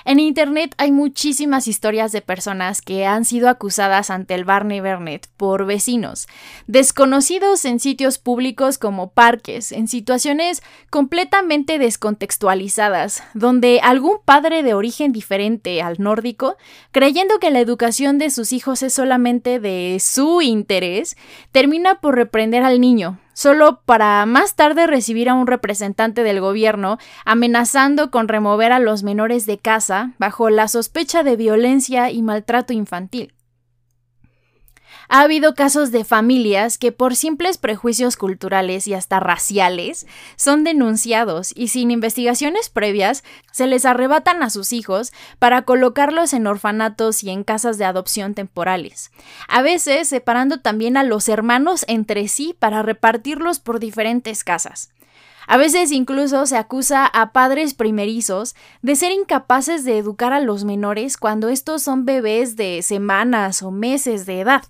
En 0.06 0.20
Internet 0.20 0.74
hay 0.76 0.92
muchísimas 0.92 1.66
historias 1.66 2.12
de 2.12 2.20
personas 2.20 2.82
que 2.82 3.06
han 3.06 3.24
sido 3.24 3.48
acusadas 3.48 4.10
ante 4.10 4.34
el 4.34 4.44
Barney 4.44 4.80
Bernet 4.80 5.28
por 5.38 5.64
vecinos, 5.64 6.26
desconocidos 6.66 7.64
en 7.64 7.80
sitios 7.80 8.18
públicos 8.18 8.76
como 8.76 9.12
parques, 9.12 9.72
en 9.72 9.88
situaciones 9.88 10.62
completamente 10.90 11.78
descontextualizadas, 11.78 13.22
donde 13.32 13.80
algún 13.82 14.18
padre 14.22 14.62
de 14.62 14.74
origen 14.74 15.12
diferente 15.12 15.80
al 15.80 15.96
nórdico, 15.98 16.58
creyendo 16.92 17.38
que 17.38 17.50
la 17.50 17.60
educación 17.60 18.18
de 18.18 18.28
sus 18.28 18.52
hijos 18.52 18.82
es 18.82 18.92
solamente 18.92 19.58
de 19.58 19.96
su 20.00 20.42
interés, 20.42 21.16
termina 21.50 22.02
por 22.02 22.14
reprender 22.14 22.62
al 22.62 22.78
niño, 22.78 23.20
solo 23.34 23.82
para 23.84 24.24
más 24.24 24.54
tarde 24.54 24.86
recibir 24.86 25.28
a 25.28 25.34
un 25.34 25.46
representante 25.46 26.22
del 26.22 26.40
gobierno 26.40 26.98
amenazando 27.26 28.10
con 28.10 28.28
remover 28.28 28.72
a 28.72 28.78
los 28.78 29.02
menores 29.02 29.44
de 29.44 29.58
casa 29.58 30.12
bajo 30.18 30.48
la 30.48 30.68
sospecha 30.68 31.22
de 31.22 31.36
violencia 31.36 32.10
y 32.10 32.22
maltrato 32.22 32.72
infantil. 32.72 33.34
Ha 35.08 35.20
habido 35.20 35.54
casos 35.54 35.90
de 35.90 36.04
familias 36.04 36.78
que 36.78 36.92
por 36.92 37.16
simples 37.16 37.58
prejuicios 37.58 38.16
culturales 38.16 38.86
y 38.88 38.94
hasta 38.94 39.20
raciales 39.20 40.06
son 40.36 40.64
denunciados 40.64 41.52
y 41.54 41.68
sin 41.68 41.90
investigaciones 41.90 42.68
previas 42.68 43.24
se 43.52 43.66
les 43.66 43.84
arrebatan 43.84 44.42
a 44.42 44.50
sus 44.50 44.72
hijos 44.72 45.12
para 45.38 45.62
colocarlos 45.62 46.32
en 46.32 46.46
orfanatos 46.46 47.22
y 47.22 47.30
en 47.30 47.44
casas 47.44 47.78
de 47.78 47.84
adopción 47.84 48.34
temporales, 48.34 49.10
a 49.48 49.62
veces 49.62 50.08
separando 50.08 50.60
también 50.60 50.96
a 50.96 51.02
los 51.02 51.28
hermanos 51.28 51.84
entre 51.88 52.28
sí 52.28 52.56
para 52.58 52.82
repartirlos 52.82 53.60
por 53.60 53.80
diferentes 53.80 54.44
casas. 54.44 54.90
A 55.46 55.56
veces 55.56 55.92
incluso 55.92 56.46
se 56.46 56.56
acusa 56.56 57.06
a 57.06 57.32
padres 57.32 57.74
primerizos 57.74 58.54
de 58.82 58.96
ser 58.96 59.12
incapaces 59.12 59.84
de 59.84 59.98
educar 59.98 60.32
a 60.32 60.40
los 60.40 60.64
menores 60.64 61.16
cuando 61.16 61.48
estos 61.48 61.82
son 61.82 62.04
bebés 62.04 62.56
de 62.56 62.82
semanas 62.82 63.62
o 63.62 63.70
meses 63.70 64.26
de 64.26 64.40
edad, 64.40 64.64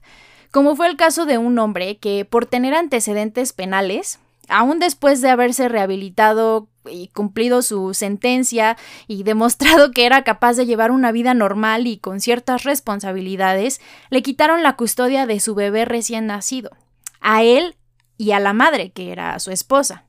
como 0.50 0.76
fue 0.76 0.88
el 0.88 0.96
caso 0.96 1.26
de 1.26 1.38
un 1.38 1.58
hombre 1.58 1.98
que 1.98 2.24
por 2.24 2.46
tener 2.46 2.74
antecedentes 2.74 3.52
penales, 3.52 4.20
aún 4.48 4.78
después 4.78 5.20
de 5.20 5.30
haberse 5.30 5.68
rehabilitado 5.68 6.68
y 6.88 7.08
cumplido 7.08 7.62
su 7.62 7.94
sentencia 7.94 8.76
y 9.06 9.22
demostrado 9.22 9.90
que 9.90 10.06
era 10.06 10.22
capaz 10.22 10.54
de 10.54 10.66
llevar 10.66 10.90
una 10.90 11.12
vida 11.12 11.34
normal 11.34 11.86
y 11.86 11.98
con 11.98 12.20
ciertas 12.20 12.64
responsabilidades, 12.64 13.80
le 14.10 14.22
quitaron 14.22 14.62
la 14.62 14.76
custodia 14.76 15.26
de 15.26 15.40
su 15.40 15.54
bebé 15.54 15.84
recién 15.86 16.26
nacido, 16.26 16.70
a 17.20 17.42
él 17.42 17.76
y 18.16 18.32
a 18.32 18.40
la 18.40 18.52
madre, 18.52 18.92
que 18.92 19.12
era 19.12 19.38
su 19.40 19.50
esposa. 19.50 20.04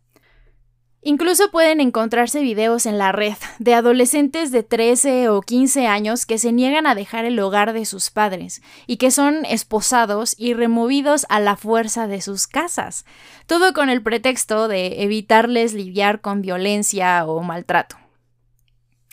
Incluso 1.07 1.51
pueden 1.51 1.81
encontrarse 1.81 2.41
videos 2.41 2.87
en 2.87 2.97
la 2.97 3.11
red 3.11 3.35
de 3.59 3.75
adolescentes 3.75 4.51
de 4.51 4.63
13 4.63 5.29
o 5.29 5.39
15 5.39 5.85
años 5.85 6.25
que 6.25 6.39
se 6.39 6.51
niegan 6.51 6.87
a 6.87 6.95
dejar 6.95 7.25
el 7.25 7.39
hogar 7.39 7.73
de 7.73 7.85
sus 7.85 8.09
padres 8.09 8.63
y 8.87 8.97
que 8.97 9.11
son 9.11 9.45
esposados 9.45 10.33
y 10.35 10.55
removidos 10.55 11.27
a 11.29 11.39
la 11.39 11.57
fuerza 11.57 12.07
de 12.07 12.21
sus 12.21 12.47
casas, 12.47 13.05
todo 13.45 13.71
con 13.73 13.91
el 13.91 14.01
pretexto 14.01 14.67
de 14.67 15.03
evitarles 15.03 15.73
lidiar 15.73 16.21
con 16.21 16.41
violencia 16.41 17.23
o 17.27 17.43
maltrato. 17.43 17.97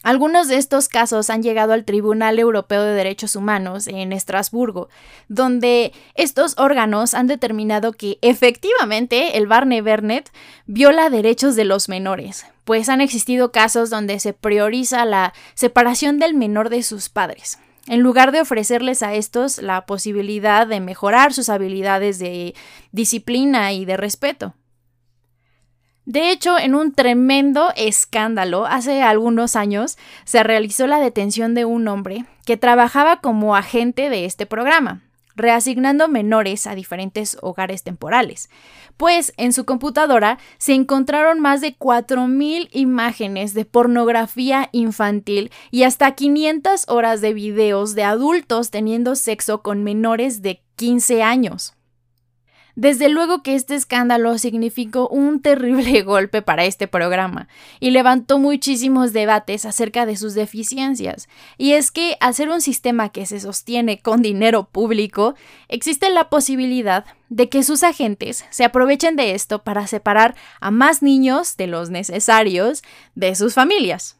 Algunos 0.02 0.48
de 0.48 0.56
estos 0.56 0.88
casos 0.88 1.30
han 1.30 1.44
llegado 1.44 1.72
al 1.72 1.84
Tribunal 1.84 2.40
Europeo 2.40 2.82
de 2.82 2.92
Derechos 2.92 3.36
Humanos 3.36 3.86
en 3.86 4.12
Estrasburgo, 4.12 4.88
donde 5.28 5.92
estos 6.14 6.54
órganos 6.58 7.14
han 7.14 7.28
determinado 7.28 7.92
que 7.92 8.18
efectivamente 8.20 9.38
el 9.38 9.46
Barney 9.46 9.80
Bernet 9.80 10.30
viola 10.66 11.08
derechos 11.08 11.54
de 11.54 11.64
los 11.64 11.88
menores, 11.88 12.46
pues 12.64 12.88
han 12.88 13.00
existido 13.00 13.52
casos 13.52 13.90
donde 13.90 14.18
se 14.18 14.32
prioriza 14.32 15.04
la 15.04 15.34
separación 15.54 16.18
del 16.18 16.34
menor 16.34 16.68
de 16.68 16.82
sus 16.82 17.08
padres, 17.08 17.60
en 17.86 18.00
lugar 18.00 18.32
de 18.32 18.40
ofrecerles 18.40 19.04
a 19.04 19.14
estos 19.14 19.58
la 19.58 19.86
posibilidad 19.86 20.66
de 20.66 20.80
mejorar 20.80 21.32
sus 21.32 21.48
habilidades 21.48 22.18
de 22.18 22.56
disciplina 22.90 23.72
y 23.72 23.84
de 23.84 23.96
respeto. 23.96 24.54
De 26.12 26.30
hecho, 26.30 26.58
en 26.58 26.74
un 26.74 26.92
tremendo 26.92 27.72
escándalo, 27.74 28.66
hace 28.66 29.00
algunos 29.00 29.56
años 29.56 29.96
se 30.24 30.42
realizó 30.42 30.86
la 30.86 31.00
detención 31.00 31.54
de 31.54 31.64
un 31.64 31.88
hombre 31.88 32.26
que 32.44 32.58
trabajaba 32.58 33.22
como 33.22 33.56
agente 33.56 34.10
de 34.10 34.26
este 34.26 34.44
programa, 34.44 35.00
reasignando 35.36 36.08
menores 36.08 36.66
a 36.66 36.74
diferentes 36.74 37.38
hogares 37.40 37.82
temporales, 37.82 38.50
pues 38.98 39.32
en 39.38 39.54
su 39.54 39.64
computadora 39.64 40.38
se 40.58 40.74
encontraron 40.74 41.40
más 41.40 41.62
de 41.62 41.78
4.000 41.78 42.68
imágenes 42.72 43.54
de 43.54 43.64
pornografía 43.64 44.68
infantil 44.72 45.50
y 45.70 45.84
hasta 45.84 46.14
500 46.14 46.90
horas 46.90 47.22
de 47.22 47.32
videos 47.32 47.94
de 47.94 48.04
adultos 48.04 48.70
teniendo 48.70 49.16
sexo 49.16 49.62
con 49.62 49.82
menores 49.82 50.42
de 50.42 50.60
15 50.76 51.22
años. 51.22 51.72
Desde 52.74 53.10
luego 53.10 53.42
que 53.42 53.54
este 53.54 53.74
escándalo 53.74 54.38
significó 54.38 55.06
un 55.08 55.42
terrible 55.42 56.02
golpe 56.02 56.40
para 56.40 56.64
este 56.64 56.88
programa 56.88 57.48
y 57.80 57.90
levantó 57.90 58.38
muchísimos 58.38 59.12
debates 59.12 59.66
acerca 59.66 60.06
de 60.06 60.16
sus 60.16 60.34
deficiencias. 60.34 61.28
Y 61.58 61.72
es 61.72 61.90
que 61.90 62.16
al 62.20 62.34
ser 62.34 62.48
un 62.48 62.62
sistema 62.62 63.10
que 63.10 63.26
se 63.26 63.40
sostiene 63.40 64.00
con 64.00 64.22
dinero 64.22 64.64
público, 64.64 65.34
existe 65.68 66.08
la 66.08 66.30
posibilidad 66.30 67.04
de 67.28 67.48
que 67.50 67.62
sus 67.62 67.82
agentes 67.82 68.44
se 68.50 68.64
aprovechen 68.64 69.16
de 69.16 69.34
esto 69.34 69.62
para 69.62 69.86
separar 69.86 70.34
a 70.60 70.70
más 70.70 71.02
niños 71.02 71.56
de 71.58 71.66
los 71.66 71.90
necesarios 71.90 72.82
de 73.14 73.34
sus 73.34 73.54
familias. 73.54 74.16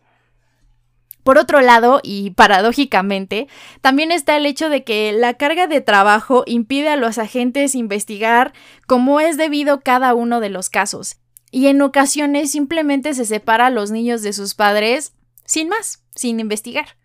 Por 1.22 1.38
otro 1.38 1.60
lado, 1.60 2.00
y 2.02 2.30
paradójicamente, 2.30 3.46
también 3.80 4.10
está 4.10 4.36
el 4.36 4.46
hecho 4.46 4.68
de 4.68 4.82
que 4.82 5.12
la 5.12 5.34
carga 5.34 5.66
de 5.66 5.80
trabajo 5.80 6.42
impide 6.46 6.88
a 6.88 6.96
los 6.96 7.18
agentes 7.18 7.74
investigar 7.74 8.52
cómo 8.86 9.20
es 9.20 9.36
debido 9.36 9.80
cada 9.80 10.14
uno 10.14 10.40
de 10.40 10.50
los 10.50 10.68
casos, 10.68 11.16
y 11.52 11.68
en 11.68 11.80
ocasiones 11.82 12.50
simplemente 12.50 13.14
se 13.14 13.24
separa 13.24 13.66
a 13.66 13.70
los 13.70 13.90
niños 13.90 14.22
de 14.22 14.32
sus 14.32 14.54
padres 14.54 15.12
sin 15.44 15.68
más, 15.68 16.02
sin 16.14 16.40
investigar. 16.40 16.96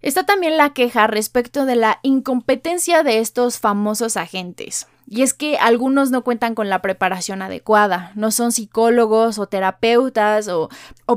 Está 0.00 0.24
también 0.24 0.56
la 0.56 0.72
queja 0.74 1.06
respecto 1.06 1.64
de 1.66 1.76
la 1.76 1.98
incompetencia 2.02 3.02
de 3.02 3.18
estos 3.18 3.58
famosos 3.58 4.16
agentes. 4.16 4.86
Y 5.06 5.22
es 5.22 5.34
que 5.34 5.58
algunos 5.58 6.10
no 6.10 6.24
cuentan 6.24 6.54
con 6.54 6.70
la 6.70 6.80
preparación 6.80 7.42
adecuada, 7.42 8.12
no 8.14 8.30
son 8.30 8.52
psicólogos 8.52 9.38
o 9.38 9.46
terapeutas 9.46 10.48
o, 10.48 10.70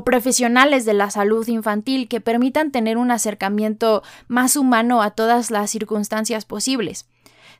profesionales 0.04 0.84
de 0.84 0.94
la 0.94 1.10
salud 1.10 1.46
infantil 1.48 2.08
que 2.08 2.20
permitan 2.20 2.70
tener 2.70 2.98
un 2.98 3.10
acercamiento 3.10 4.02
más 4.26 4.56
humano 4.56 5.02
a 5.02 5.12
todas 5.12 5.50
las 5.50 5.70
circunstancias 5.70 6.44
posibles. 6.44 7.06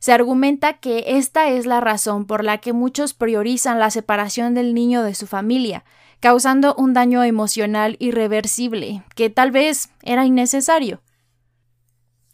Se 0.01 0.13
argumenta 0.13 0.75
que 0.75 1.05
esta 1.07 1.49
es 1.49 1.67
la 1.67 1.81
razón 1.81 2.27
por 2.27 2.45
la 2.45 2.59
que 2.59 2.73
muchos 2.73 3.15
priorizan 3.15 3.79
la 3.79 3.91
separación 3.91 4.55
del 4.55 4.75
niño 4.75 5.03
de 5.03 5.15
su 5.15 5.27
familia, 5.27 5.85
causando 6.21 6.75
un 6.77 6.93
daño 6.93 7.25
emocional 7.25 7.97
irreversible, 7.99 9.03
que 9.17 9.31
tal 9.31 9.51
vez 9.51 9.91
era 10.03 10.25
innecesario. 10.25 11.01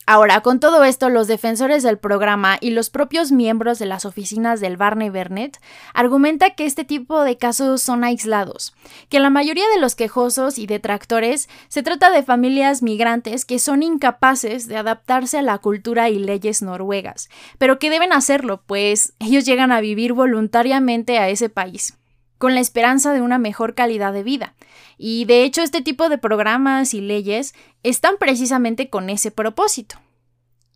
Ahora, 0.06 0.42
con 0.42 0.60
todo 0.60 0.84
esto, 0.84 1.08
los 1.08 1.28
defensores 1.28 1.82
del 1.82 1.96
programa 1.96 2.58
y 2.60 2.70
los 2.70 2.90
propios 2.90 3.32
miembros 3.32 3.78
de 3.78 3.86
las 3.86 4.04
oficinas 4.04 4.60
del 4.60 4.76
Barney 4.76 5.08
Bernet 5.08 5.58
argumentan 5.94 6.52
que 6.54 6.66
este 6.66 6.84
tipo 6.84 7.22
de 7.22 7.38
casos 7.38 7.80
son 7.80 8.04
aislados, 8.04 8.74
que 9.08 9.18
la 9.18 9.30
mayoría 9.30 9.66
de 9.74 9.80
los 9.80 9.94
quejosos 9.94 10.58
y 10.58 10.66
detractores 10.66 11.48
se 11.68 11.82
trata 11.82 12.10
de 12.10 12.22
familias 12.22 12.82
migrantes 12.82 13.46
que 13.46 13.58
son 13.58 13.82
incapaces 13.82 14.68
de 14.68 14.76
adaptarse 14.76 15.38
a 15.38 15.42
la 15.42 15.56
cultura 15.56 16.10
y 16.10 16.18
leyes 16.18 16.60
noruegas, 16.60 17.30
pero 17.56 17.78
que 17.78 17.88
deben 17.88 18.12
hacerlo, 18.12 18.62
pues 18.66 19.14
ellos 19.20 19.46
llegan 19.46 19.72
a 19.72 19.80
vivir 19.80 20.12
voluntariamente 20.12 21.18
a 21.18 21.30
ese 21.30 21.48
país 21.48 21.96
con 22.38 22.54
la 22.54 22.60
esperanza 22.60 23.12
de 23.12 23.22
una 23.22 23.38
mejor 23.38 23.74
calidad 23.74 24.12
de 24.12 24.22
vida. 24.22 24.54
Y 24.98 25.24
de 25.24 25.44
hecho 25.44 25.62
este 25.62 25.82
tipo 25.82 26.08
de 26.08 26.18
programas 26.18 26.94
y 26.94 27.00
leyes 27.00 27.54
están 27.82 28.16
precisamente 28.18 28.88
con 28.90 29.10
ese 29.10 29.30
propósito. 29.30 29.96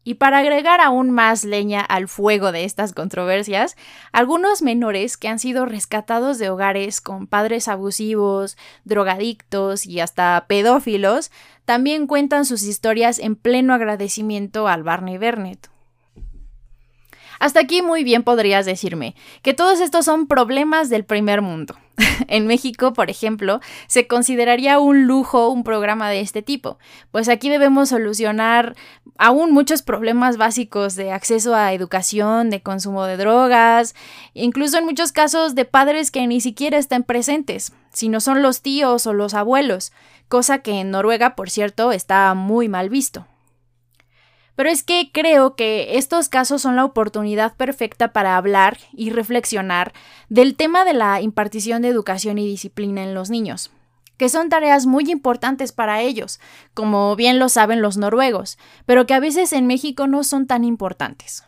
Y 0.04 0.14
para 0.14 0.38
agregar 0.38 0.80
aún 0.80 1.10
más 1.10 1.44
leña 1.44 1.82
al 1.82 2.08
fuego 2.08 2.50
de 2.50 2.64
estas 2.64 2.94
controversias, 2.94 3.76
algunos 4.10 4.62
menores 4.62 5.18
que 5.18 5.28
han 5.28 5.38
sido 5.38 5.66
rescatados 5.66 6.38
de 6.38 6.48
hogares 6.48 7.02
con 7.02 7.26
padres 7.26 7.68
abusivos, 7.68 8.56
drogadictos 8.84 9.84
y 9.84 10.00
hasta 10.00 10.46
pedófilos, 10.48 11.30
también 11.66 12.06
cuentan 12.06 12.46
sus 12.46 12.62
historias 12.62 13.18
en 13.18 13.36
pleno 13.36 13.74
agradecimiento 13.74 14.66
al 14.66 14.82
Barney 14.82 15.18
Burnett. 15.18 15.68
Hasta 17.38 17.60
aquí 17.60 17.82
muy 17.82 18.04
bien 18.04 18.22
podrías 18.22 18.66
decirme 18.66 19.14
que 19.42 19.54
todos 19.54 19.80
estos 19.80 20.04
son 20.04 20.26
problemas 20.26 20.88
del 20.88 21.04
primer 21.04 21.42
mundo. 21.42 21.76
en 22.28 22.46
México, 22.46 22.92
por 22.92 23.10
ejemplo, 23.10 23.60
se 23.86 24.06
consideraría 24.06 24.78
un 24.78 25.06
lujo 25.06 25.48
un 25.48 25.64
programa 25.64 26.08
de 26.08 26.20
este 26.20 26.42
tipo, 26.42 26.78
pues 27.10 27.28
aquí 27.28 27.48
debemos 27.48 27.90
solucionar 27.90 28.76
aún 29.16 29.52
muchos 29.52 29.82
problemas 29.82 30.36
básicos 30.36 30.94
de 30.94 31.12
acceso 31.12 31.54
a 31.54 31.72
educación, 31.72 32.50
de 32.50 32.62
consumo 32.62 33.04
de 33.04 33.16
drogas, 33.16 33.94
incluso 34.34 34.78
en 34.78 34.84
muchos 34.84 35.12
casos 35.12 35.54
de 35.54 35.64
padres 35.64 36.10
que 36.10 36.26
ni 36.26 36.40
siquiera 36.40 36.78
están 36.78 37.02
presentes, 37.02 37.72
sino 37.92 38.20
son 38.20 38.42
los 38.42 38.62
tíos 38.62 39.06
o 39.06 39.12
los 39.12 39.34
abuelos, 39.34 39.92
cosa 40.28 40.58
que 40.58 40.80
en 40.80 40.90
Noruega, 40.90 41.34
por 41.34 41.50
cierto, 41.50 41.92
está 41.92 42.32
muy 42.34 42.68
mal 42.68 42.90
visto. 42.90 43.26
Pero 44.58 44.70
es 44.70 44.82
que 44.82 45.10
creo 45.12 45.54
que 45.54 45.98
estos 45.98 46.28
casos 46.28 46.62
son 46.62 46.74
la 46.74 46.84
oportunidad 46.84 47.54
perfecta 47.54 48.12
para 48.12 48.36
hablar 48.36 48.78
y 48.92 49.10
reflexionar 49.10 49.92
del 50.30 50.56
tema 50.56 50.84
de 50.84 50.94
la 50.94 51.20
impartición 51.20 51.80
de 51.80 51.86
educación 51.90 52.38
y 52.38 52.46
disciplina 52.48 53.04
en 53.04 53.14
los 53.14 53.30
niños, 53.30 53.70
que 54.16 54.28
son 54.28 54.48
tareas 54.48 54.84
muy 54.84 55.12
importantes 55.12 55.70
para 55.70 56.00
ellos, 56.00 56.40
como 56.74 57.14
bien 57.14 57.38
lo 57.38 57.48
saben 57.48 57.82
los 57.82 57.98
noruegos, 57.98 58.58
pero 58.84 59.06
que 59.06 59.14
a 59.14 59.20
veces 59.20 59.52
en 59.52 59.68
México 59.68 60.08
no 60.08 60.24
son 60.24 60.48
tan 60.48 60.64
importantes. 60.64 61.44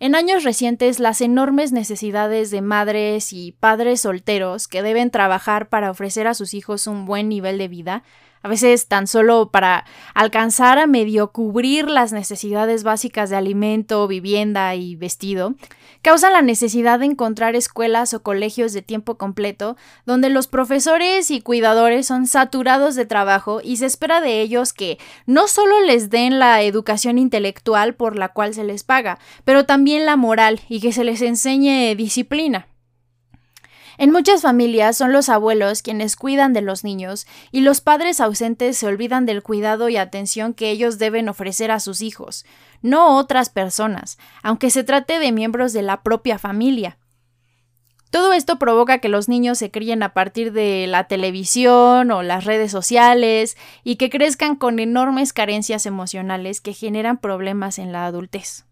En 0.00 0.16
años 0.16 0.42
recientes, 0.42 0.98
las 0.98 1.20
enormes 1.20 1.70
necesidades 1.70 2.50
de 2.50 2.60
madres 2.60 3.32
y 3.32 3.52
padres 3.52 4.00
solteros 4.00 4.66
que 4.66 4.82
deben 4.82 5.12
trabajar 5.12 5.68
para 5.68 5.92
ofrecer 5.92 6.26
a 6.26 6.34
sus 6.34 6.54
hijos 6.54 6.88
un 6.88 7.06
buen 7.06 7.28
nivel 7.28 7.56
de 7.56 7.68
vida 7.68 8.02
a 8.44 8.48
veces 8.48 8.88
tan 8.88 9.06
solo 9.06 9.48
para 9.48 9.86
alcanzar 10.12 10.78
a 10.78 10.86
medio 10.86 11.32
cubrir 11.32 11.88
las 11.88 12.12
necesidades 12.12 12.84
básicas 12.84 13.30
de 13.30 13.36
alimento, 13.36 14.06
vivienda 14.06 14.74
y 14.74 14.96
vestido, 14.96 15.54
causa 16.02 16.28
la 16.28 16.42
necesidad 16.42 16.98
de 16.98 17.06
encontrar 17.06 17.56
escuelas 17.56 18.12
o 18.12 18.22
colegios 18.22 18.74
de 18.74 18.82
tiempo 18.82 19.14
completo 19.16 19.78
donde 20.04 20.28
los 20.28 20.46
profesores 20.46 21.30
y 21.30 21.40
cuidadores 21.40 22.06
son 22.06 22.26
saturados 22.26 22.96
de 22.96 23.06
trabajo 23.06 23.62
y 23.64 23.78
se 23.78 23.86
espera 23.86 24.20
de 24.20 24.42
ellos 24.42 24.74
que 24.74 24.98
no 25.24 25.48
solo 25.48 25.80
les 25.80 26.10
den 26.10 26.38
la 26.38 26.60
educación 26.60 27.16
intelectual 27.16 27.94
por 27.94 28.14
la 28.18 28.28
cual 28.28 28.52
se 28.52 28.64
les 28.64 28.84
paga, 28.84 29.18
pero 29.46 29.64
también 29.64 30.04
la 30.04 30.16
moral 30.16 30.60
y 30.68 30.82
que 30.82 30.92
se 30.92 31.04
les 31.04 31.22
enseñe 31.22 31.94
disciplina. 31.96 32.68
En 33.96 34.10
muchas 34.10 34.42
familias 34.42 34.96
son 34.96 35.12
los 35.12 35.28
abuelos 35.28 35.82
quienes 35.82 36.16
cuidan 36.16 36.52
de 36.52 36.62
los 36.62 36.84
niños 36.84 37.26
y 37.52 37.60
los 37.60 37.80
padres 37.80 38.20
ausentes 38.20 38.76
se 38.76 38.86
olvidan 38.86 39.26
del 39.26 39.42
cuidado 39.42 39.88
y 39.88 39.96
atención 39.96 40.54
que 40.54 40.70
ellos 40.70 40.98
deben 40.98 41.28
ofrecer 41.28 41.70
a 41.70 41.80
sus 41.80 42.02
hijos, 42.02 42.44
no 42.82 43.16
otras 43.16 43.50
personas, 43.50 44.18
aunque 44.42 44.70
se 44.70 44.84
trate 44.84 45.18
de 45.18 45.32
miembros 45.32 45.72
de 45.72 45.82
la 45.82 46.02
propia 46.02 46.38
familia. 46.38 46.98
Todo 48.10 48.32
esto 48.32 48.60
provoca 48.60 48.98
que 48.98 49.08
los 49.08 49.28
niños 49.28 49.58
se 49.58 49.72
críen 49.72 50.04
a 50.04 50.14
partir 50.14 50.52
de 50.52 50.86
la 50.86 51.08
televisión 51.08 52.12
o 52.12 52.22
las 52.22 52.44
redes 52.44 52.70
sociales 52.70 53.56
y 53.82 53.96
que 53.96 54.08
crezcan 54.08 54.54
con 54.54 54.78
enormes 54.78 55.32
carencias 55.32 55.84
emocionales 55.84 56.60
que 56.60 56.74
generan 56.74 57.18
problemas 57.18 57.80
en 57.80 57.90
la 57.90 58.06
adultez. 58.06 58.66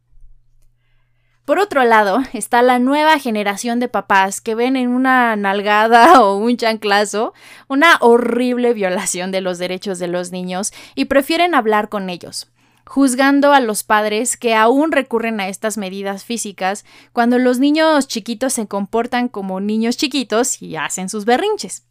Por 1.44 1.58
otro 1.58 1.84
lado, 1.84 2.20
está 2.32 2.62
la 2.62 2.78
nueva 2.78 3.18
generación 3.18 3.80
de 3.80 3.88
papás 3.88 4.40
que 4.40 4.54
ven 4.54 4.76
en 4.76 4.90
una 4.90 5.34
nalgada 5.34 6.20
o 6.22 6.36
un 6.36 6.56
chanclazo 6.56 7.32
una 7.68 7.96
horrible 8.00 8.74
violación 8.74 9.32
de 9.32 9.40
los 9.40 9.58
derechos 9.58 9.98
de 9.98 10.06
los 10.06 10.30
niños 10.30 10.72
y 10.94 11.06
prefieren 11.06 11.56
hablar 11.56 11.88
con 11.88 12.10
ellos, 12.10 12.52
juzgando 12.86 13.52
a 13.52 13.60
los 13.60 13.82
padres 13.82 14.36
que 14.36 14.54
aún 14.54 14.92
recurren 14.92 15.40
a 15.40 15.48
estas 15.48 15.78
medidas 15.78 16.24
físicas 16.24 16.84
cuando 17.12 17.38
los 17.38 17.58
niños 17.58 18.06
chiquitos 18.06 18.52
se 18.52 18.68
comportan 18.68 19.28
como 19.28 19.60
niños 19.60 19.96
chiquitos 19.96 20.62
y 20.62 20.76
hacen 20.76 21.08
sus 21.08 21.24
berrinches. 21.24 21.84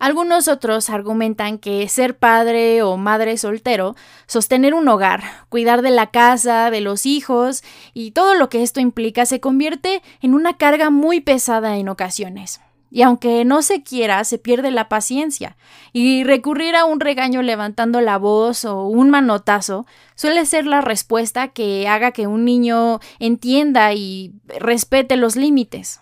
Algunos 0.00 0.48
otros 0.48 0.88
argumentan 0.88 1.58
que 1.58 1.86
ser 1.90 2.16
padre 2.16 2.82
o 2.82 2.96
madre 2.96 3.36
soltero, 3.36 3.96
sostener 4.26 4.72
un 4.72 4.88
hogar, 4.88 5.22
cuidar 5.50 5.82
de 5.82 5.90
la 5.90 6.06
casa, 6.06 6.70
de 6.70 6.80
los 6.80 7.04
hijos 7.04 7.62
y 7.92 8.12
todo 8.12 8.34
lo 8.34 8.48
que 8.48 8.62
esto 8.62 8.80
implica 8.80 9.26
se 9.26 9.40
convierte 9.40 10.00
en 10.22 10.32
una 10.32 10.56
carga 10.56 10.88
muy 10.88 11.20
pesada 11.20 11.76
en 11.76 11.90
ocasiones. 11.90 12.62
Y 12.90 13.02
aunque 13.02 13.44
no 13.44 13.60
se 13.60 13.82
quiera, 13.82 14.24
se 14.24 14.38
pierde 14.38 14.70
la 14.70 14.88
paciencia, 14.88 15.58
y 15.92 16.24
recurrir 16.24 16.76
a 16.76 16.86
un 16.86 16.98
regaño 16.98 17.42
levantando 17.42 18.00
la 18.00 18.16
voz 18.16 18.64
o 18.64 18.86
un 18.86 19.10
manotazo 19.10 19.84
suele 20.14 20.46
ser 20.46 20.66
la 20.66 20.80
respuesta 20.80 21.48
que 21.48 21.86
haga 21.88 22.12
que 22.12 22.26
un 22.26 22.46
niño 22.46 23.00
entienda 23.18 23.92
y 23.92 24.32
respete 24.58 25.16
los 25.16 25.36
límites. 25.36 26.00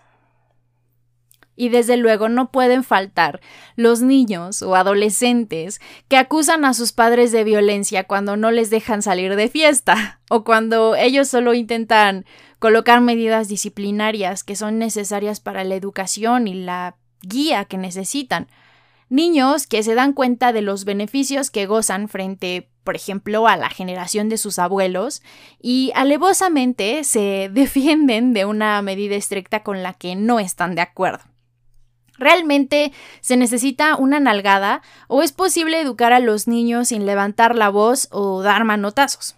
Y 1.59 1.67
desde 1.67 1.97
luego 1.97 2.29
no 2.29 2.51
pueden 2.51 2.85
faltar 2.85 3.41
los 3.75 4.01
niños 4.01 4.61
o 4.61 4.77
adolescentes 4.77 5.81
que 6.07 6.15
acusan 6.15 6.63
a 6.63 6.73
sus 6.73 6.93
padres 6.93 7.33
de 7.33 7.43
violencia 7.43 8.05
cuando 8.05 8.37
no 8.37 8.49
les 8.49 8.69
dejan 8.69 9.01
salir 9.01 9.35
de 9.35 9.49
fiesta 9.49 10.21
o 10.29 10.45
cuando 10.45 10.95
ellos 10.95 11.27
solo 11.27 11.53
intentan 11.53 12.25
colocar 12.59 13.01
medidas 13.01 13.49
disciplinarias 13.49 14.45
que 14.45 14.55
son 14.55 14.79
necesarias 14.79 15.41
para 15.41 15.65
la 15.65 15.75
educación 15.75 16.47
y 16.47 16.53
la 16.53 16.95
guía 17.23 17.65
que 17.65 17.77
necesitan. 17.77 18.47
Niños 19.09 19.67
que 19.67 19.83
se 19.83 19.95
dan 19.95 20.13
cuenta 20.13 20.53
de 20.53 20.61
los 20.61 20.85
beneficios 20.85 21.51
que 21.51 21.65
gozan 21.65 22.07
frente, 22.07 22.69
por 22.85 22.95
ejemplo, 22.95 23.49
a 23.49 23.57
la 23.57 23.69
generación 23.69 24.29
de 24.29 24.37
sus 24.37 24.59
abuelos 24.59 25.23
y 25.61 25.91
alevosamente 25.93 27.03
se 27.03 27.49
defienden 27.53 28.31
de 28.31 28.45
una 28.45 28.81
medida 28.81 29.17
estricta 29.17 29.61
con 29.61 29.83
la 29.83 29.91
que 29.91 30.15
no 30.15 30.39
están 30.39 30.73
de 30.75 30.83
acuerdo. 30.83 31.28
¿Realmente 32.19 32.91
se 33.21 33.37
necesita 33.37 33.95
una 33.95 34.19
nalgada 34.19 34.81
o 35.07 35.23
es 35.23 35.31
posible 35.31 35.79
educar 35.79 36.13
a 36.13 36.19
los 36.19 36.47
niños 36.47 36.89
sin 36.89 37.05
levantar 37.05 37.55
la 37.55 37.69
voz 37.69 38.09
o 38.11 38.43
dar 38.43 38.65
manotazos? 38.65 39.35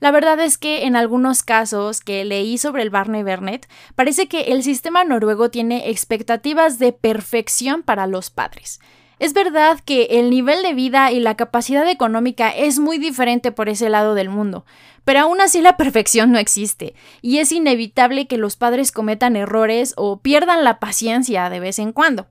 La 0.00 0.10
verdad 0.10 0.40
es 0.40 0.58
que 0.58 0.84
en 0.84 0.96
algunos 0.96 1.42
casos 1.42 2.00
que 2.00 2.24
leí 2.24 2.58
sobre 2.58 2.82
el 2.82 2.90
Barney 2.90 3.22
Burnett, 3.22 3.66
parece 3.94 4.28
que 4.28 4.52
el 4.52 4.62
sistema 4.62 5.04
noruego 5.04 5.50
tiene 5.50 5.90
expectativas 5.90 6.78
de 6.78 6.92
perfección 6.92 7.82
para 7.82 8.06
los 8.06 8.30
padres. 8.30 8.80
Es 9.18 9.32
verdad 9.32 9.80
que 9.80 10.04
el 10.10 10.28
nivel 10.28 10.62
de 10.62 10.74
vida 10.74 11.10
y 11.10 11.20
la 11.20 11.36
capacidad 11.36 11.88
económica 11.88 12.50
es 12.50 12.78
muy 12.78 12.98
diferente 12.98 13.50
por 13.50 13.70
ese 13.70 13.88
lado 13.88 14.14
del 14.14 14.28
mundo, 14.28 14.66
pero 15.04 15.20
aún 15.20 15.40
así 15.40 15.62
la 15.62 15.76
perfección 15.78 16.32
no 16.32 16.38
existe, 16.38 16.94
y 17.22 17.38
es 17.38 17.50
inevitable 17.50 18.26
que 18.26 18.36
los 18.36 18.56
padres 18.56 18.92
cometan 18.92 19.36
errores 19.36 19.94
o 19.96 20.20
pierdan 20.20 20.64
la 20.64 20.78
paciencia 20.78 21.48
de 21.48 21.60
vez 21.60 21.78
en 21.78 21.92
cuando. 21.92 22.26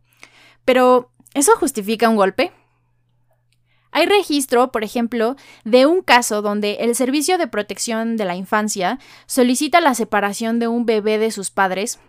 Pero, 0.63 1.11
¿eso 1.33 1.55
justifica 1.57 2.09
un 2.09 2.17
golpe? 2.17 2.51
Hay 3.91 4.05
registro, 4.07 4.71
por 4.71 4.83
ejemplo, 4.83 5.37
de 5.63 5.85
un 5.85 6.01
caso 6.01 6.41
donde 6.41 6.73
el 6.81 6.95
Servicio 6.95 7.37
de 7.37 7.47
Protección 7.47 8.17
de 8.17 8.25
la 8.25 8.35
Infancia 8.35 8.99
solicita 9.25 9.79
la 9.79 9.95
separación 9.95 10.59
de 10.59 10.67
un 10.67 10.85
bebé 10.85 11.17
de 11.17 11.31
sus 11.31 11.49
padres 11.49 11.99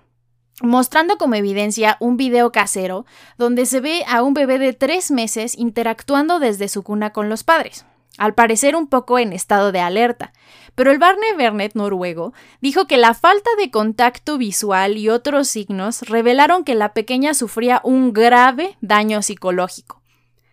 mostrando 0.62 1.19
como 1.19 1.35
evidencia 1.35 1.97
un 2.01 2.16
video 2.16 2.51
casero 2.53 3.05
donde 3.37 3.66
se 3.66 3.81
ve 3.81 4.05
a 4.09 4.23
un 4.23 4.35
bebé 4.35 4.59
de 4.59 4.73
tres 4.73 5.11
meses 5.11 5.57
interactuando 5.57 6.38
desde 6.38 6.69
su 6.69 6.83
cuna 6.83 7.12
con 7.12 7.29
los 7.29 7.45
padres, 7.45 7.85
al 8.19 8.35
parecer 8.35 8.77
un 8.77 8.87
poco 8.87 9.19
en 9.19 9.33
estado 9.33 9.73
de 9.73 9.81
alerta. 9.81 10.33
Pero 10.75 10.90
el 10.90 10.99
Barney 10.99 11.35
Bernet 11.37 11.75
noruego 11.75 12.33
dijo 12.61 12.87
que 12.87 12.97
la 12.99 13.14
falta 13.14 13.51
de 13.59 13.71
contacto 13.71 14.38
visual 14.38 14.97
y 14.97 15.09
otros 15.09 15.49
signos 15.49 16.03
revelaron 16.03 16.64
que 16.64 16.75
la 16.75 16.92
pequeña 16.92 17.35
sufría 17.35 17.81
un 17.85 18.12
grave 18.12 18.77
daño 18.81 19.23
psicológico. 19.23 20.03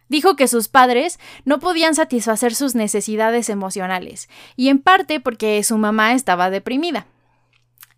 Dijo 0.10 0.36
que 0.36 0.48
sus 0.48 0.68
padres 0.68 1.20
no 1.44 1.60
podían 1.60 1.96
satisfacer 1.96 2.54
sus 2.54 2.76
necesidades 2.76 3.50
emocionales, 3.50 4.30
y 4.56 4.70
en 4.70 4.80
parte 4.80 5.20
porque 5.20 5.62
su 5.64 5.78
mamá 5.78 6.14
estaba 6.14 6.50
deprimida. 6.50 7.08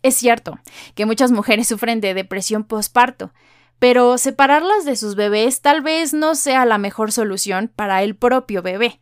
Es 0.06 0.14
cierto 0.14 0.60
que 0.94 1.04
muchas 1.04 1.32
mujeres 1.32 1.66
sufren 1.68 2.00
de 2.00 2.14
depresión 2.14 2.62
postparto, 2.62 3.32
pero 3.80 4.18
separarlas 4.18 4.84
de 4.84 4.94
sus 4.94 5.16
bebés 5.16 5.62
tal 5.62 5.82
vez 5.82 6.14
no 6.14 6.36
sea 6.36 6.64
la 6.64 6.78
mejor 6.78 7.10
solución 7.10 7.72
para 7.74 8.04
el 8.04 8.14
propio 8.14 8.62
bebé. 8.62 9.00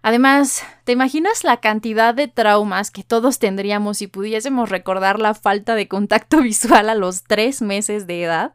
Además, 0.00 0.62
¿te 0.84 0.92
imaginas 0.92 1.42
la 1.42 1.56
cantidad 1.56 2.14
de 2.14 2.28
traumas 2.28 2.92
que 2.92 3.02
todos 3.02 3.40
tendríamos 3.40 3.98
si 3.98 4.06
pudiésemos 4.06 4.68
recordar 4.68 5.18
la 5.18 5.34
falta 5.34 5.74
de 5.74 5.88
contacto 5.88 6.40
visual 6.40 6.88
a 6.88 6.94
los 6.94 7.24
tres 7.24 7.60
meses 7.60 8.06
de 8.06 8.22
edad? 8.22 8.54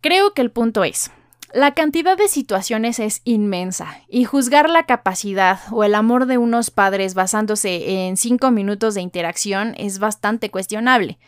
Creo 0.00 0.32
que 0.32 0.42
el 0.42 0.52
punto 0.52 0.84
es, 0.84 1.10
La 1.56 1.72
cantidad 1.72 2.18
de 2.18 2.28
situaciones 2.28 2.98
es 2.98 3.22
inmensa 3.24 4.02
y 4.10 4.24
juzgar 4.24 4.68
la 4.68 4.84
capacidad 4.84 5.58
o 5.70 5.84
el 5.84 5.94
amor 5.94 6.26
de 6.26 6.36
unos 6.36 6.70
padres 6.70 7.14
basándose 7.14 8.06
en 8.06 8.18
cinco 8.18 8.50
minutos 8.50 8.94
de 8.94 9.00
interacción 9.00 9.74
es 9.78 9.98
bastante 9.98 10.50
cuestionable. 10.50 11.18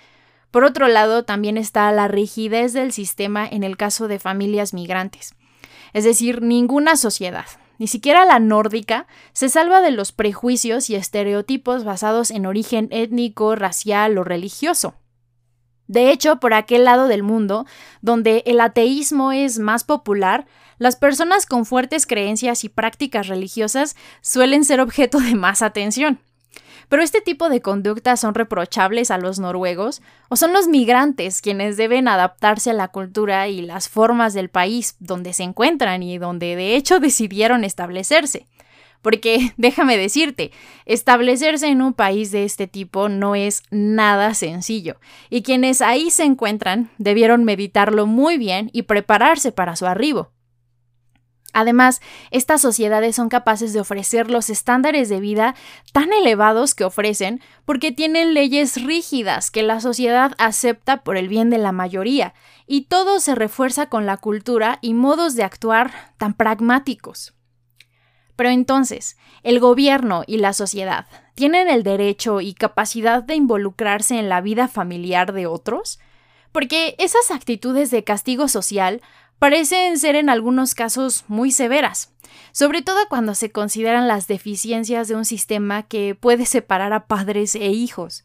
Por 0.51 0.65
otro 0.65 0.87
lado, 0.87 1.25
también 1.25 1.57
está 1.57 1.91
la 1.93 2.09
rigidez 2.09 2.75
del 2.75 2.93
sistema 2.93 3.49
en 3.49 3.63
el 3.63 3.79
caso 3.79 4.07
de 4.07 4.19
familias 4.19 4.75
migrantes. 4.75 5.35
Es 5.95 6.05
decir, 6.05 6.43
ninguna 6.43 6.97
sociedad, 6.97 7.47
ni 7.79 7.87
siquiera 7.87 8.27
la 8.27 8.39
nórdica, 8.39 9.07
se 9.33 9.49
salva 9.49 9.81
de 9.81 9.93
los 9.93 10.13
prejuicios 10.13 10.91
y 10.91 10.95
estereotipos 10.95 11.85
basados 11.85 12.31
en 12.31 12.45
origen 12.45 12.89
étnico, 12.91 13.55
racial 13.55 14.19
o 14.19 14.25
religioso. 14.25 14.95
De 15.89 16.13
hecho, 16.13 16.37
por 16.37 16.55
aquel 16.55 16.85
lado 16.85 17.09
del 17.09 17.23
mundo, 17.23 17.67
donde 18.03 18.43
el 18.47 18.61
ateísmo 18.61 19.33
es 19.33 19.59
más 19.59 19.85
popular, 19.85 20.47
las 20.79 20.97
personas 20.97 21.47
con 21.47 21.67
fuertes 21.67 22.07
creencias 22.07 22.63
y 22.63 22.69
prácticas 22.69 23.27
religiosas 23.27 23.97
suelen 24.21 24.65
ser 24.65 24.81
objeto 24.81 25.19
de 25.19 25.35
más 25.35 25.63
atención. 25.63 26.21
Pero 26.89 27.03
este 27.03 27.21
tipo 27.21 27.49
de 27.49 27.61
conductas 27.61 28.21
son 28.21 28.35
reprochables 28.35 29.11
a 29.11 29.19
los 29.19 29.39
noruegos 29.39 30.01
o 30.29 30.37
son 30.37 30.53
los 30.53 30.69
migrantes 30.69 31.43
quienes 31.43 31.77
deben 31.77 32.09
adaptarse 32.09 32.71
a 32.71 32.75
la 32.75 32.89
cultura 32.89 33.49
y 33.49 33.61
las 33.61 33.89
formas 33.89 34.33
del 34.33 34.49
país 34.49 34.97
donde 34.99 35.33
se 35.35 35.43
encuentran 35.43 36.03
y 36.03 36.17
donde 36.19 36.57
de 36.57 36.77
hecho 36.77 37.01
decidieron 37.01 37.65
establecerse. 37.65 38.47
Porque 39.03 39.53
déjame 39.57 39.97
decirte, 39.97 40.53
establecerse 40.87 41.69
en 41.69 41.83
un 41.83 41.93
país 41.93 42.31
de 42.31 42.45
este 42.45 42.67
tipo 42.67 43.09
no 43.09 43.35
es 43.35 43.63
nada 43.71 44.35
sencillo, 44.35 44.97
y 45.31 45.43
quienes 45.43 45.83
ahí 45.83 46.11
se 46.11 46.25
encuentran 46.25 46.91
debieron 46.99 47.45
meditarlo 47.45 48.07
muy 48.07 48.39
bien 48.39 48.71
y 48.73 48.83
prepararse 48.83 49.53
para 49.53 49.77
su 49.77 49.87
arribo. 49.87 50.33
Además, 51.55 52.01
estas 52.31 52.61
sociedades 52.61 53.17
son 53.17 53.29
capaces 53.31 53.73
de 53.73 53.81
ofrecer 53.81 54.31
los 54.31 54.51
estándares 54.51 55.09
de 55.09 55.19
vida 55.19 55.55
tan 55.93 56.13
elevados 56.13 56.75
que 56.75 56.85
ofrecen 56.85 57.41
porque 57.65 57.91
tienen 57.91 58.35
leyes 58.35 58.83
rígidas 58.85 59.51
que 59.51 59.63
la 59.63 59.81
sociedad 59.81 60.35
acepta 60.39 61.03
por 61.03 61.17
el 61.17 61.29
bien 61.29 61.49
de 61.49 61.59
la 61.59 61.73
mayoría, 61.73 62.35
y 62.67 62.83
todo 62.83 63.19
se 63.19 63.35
refuerza 63.35 63.89
con 63.89 64.05
la 64.05 64.19
cultura 64.19 64.79
y 64.83 64.93
modos 64.93 65.35
de 65.37 65.43
actuar 65.43 65.91
tan 66.19 66.35
pragmáticos. 66.35 67.38
Pero 68.39 68.51
entonces, 68.51 69.17
¿el 69.43 69.59
gobierno 69.59 70.23
y 70.25 70.37
la 70.37 70.53
sociedad 70.53 71.07
tienen 71.35 71.69
el 71.69 71.83
derecho 71.83 72.41
y 72.41 72.55
capacidad 72.55 73.21
de 73.21 73.35
involucrarse 73.35 74.17
en 74.17 74.29
la 74.29 74.41
vida 74.41 74.69
familiar 74.69 75.33
de 75.33 75.49
otros? 75.49 75.99
Porque 76.53 76.95
esas 77.01 77.33
actitudes 77.33 77.91
de 77.91 78.05
castigo 78.05 78.47
social 78.47 79.03
parecen 79.41 79.99
ser 79.99 80.15
en 80.15 80.31
algunos 80.31 80.77
casos 80.77 81.25
muy 81.27 81.51
severas, 81.51 82.13
sobre 82.53 82.81
todo 82.81 83.01
cuando 83.09 83.35
se 83.35 83.51
consideran 83.51 84.07
las 84.07 84.29
deficiencias 84.29 85.09
de 85.09 85.17
un 85.17 85.25
sistema 85.25 85.83
que 85.83 86.15
puede 86.15 86.47
separar 86.47 86.93
a 86.93 87.09
padres 87.09 87.57
e 87.57 87.71
hijos. 87.71 88.25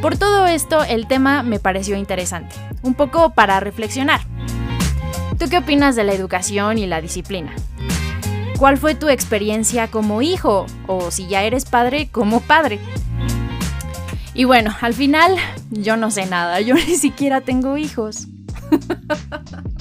Por 0.00 0.16
todo 0.16 0.46
esto, 0.46 0.84
el 0.84 1.06
tema 1.06 1.42
me 1.42 1.58
pareció 1.58 1.96
interesante, 1.96 2.54
un 2.84 2.94
poco 2.94 3.30
para 3.30 3.58
reflexionar. 3.58 4.20
¿Tú 5.38 5.48
qué 5.48 5.58
opinas 5.58 5.96
de 5.96 6.04
la 6.04 6.12
educación 6.12 6.78
y 6.78 6.86
la 6.86 7.00
disciplina? 7.00 7.52
¿Cuál 8.58 8.78
fue 8.78 8.94
tu 8.94 9.08
experiencia 9.08 9.88
como 9.88 10.22
hijo? 10.22 10.66
O 10.86 11.10
si 11.10 11.26
ya 11.26 11.42
eres 11.42 11.64
padre, 11.64 12.08
como 12.12 12.40
padre. 12.40 12.78
Y 14.32 14.44
bueno, 14.44 14.74
al 14.80 14.94
final 14.94 15.36
yo 15.70 15.96
no 15.96 16.10
sé 16.10 16.26
nada, 16.26 16.60
yo 16.60 16.74
ni 16.88 16.96
siquiera 16.96 17.40
tengo 17.40 17.76
hijos. 17.76 18.28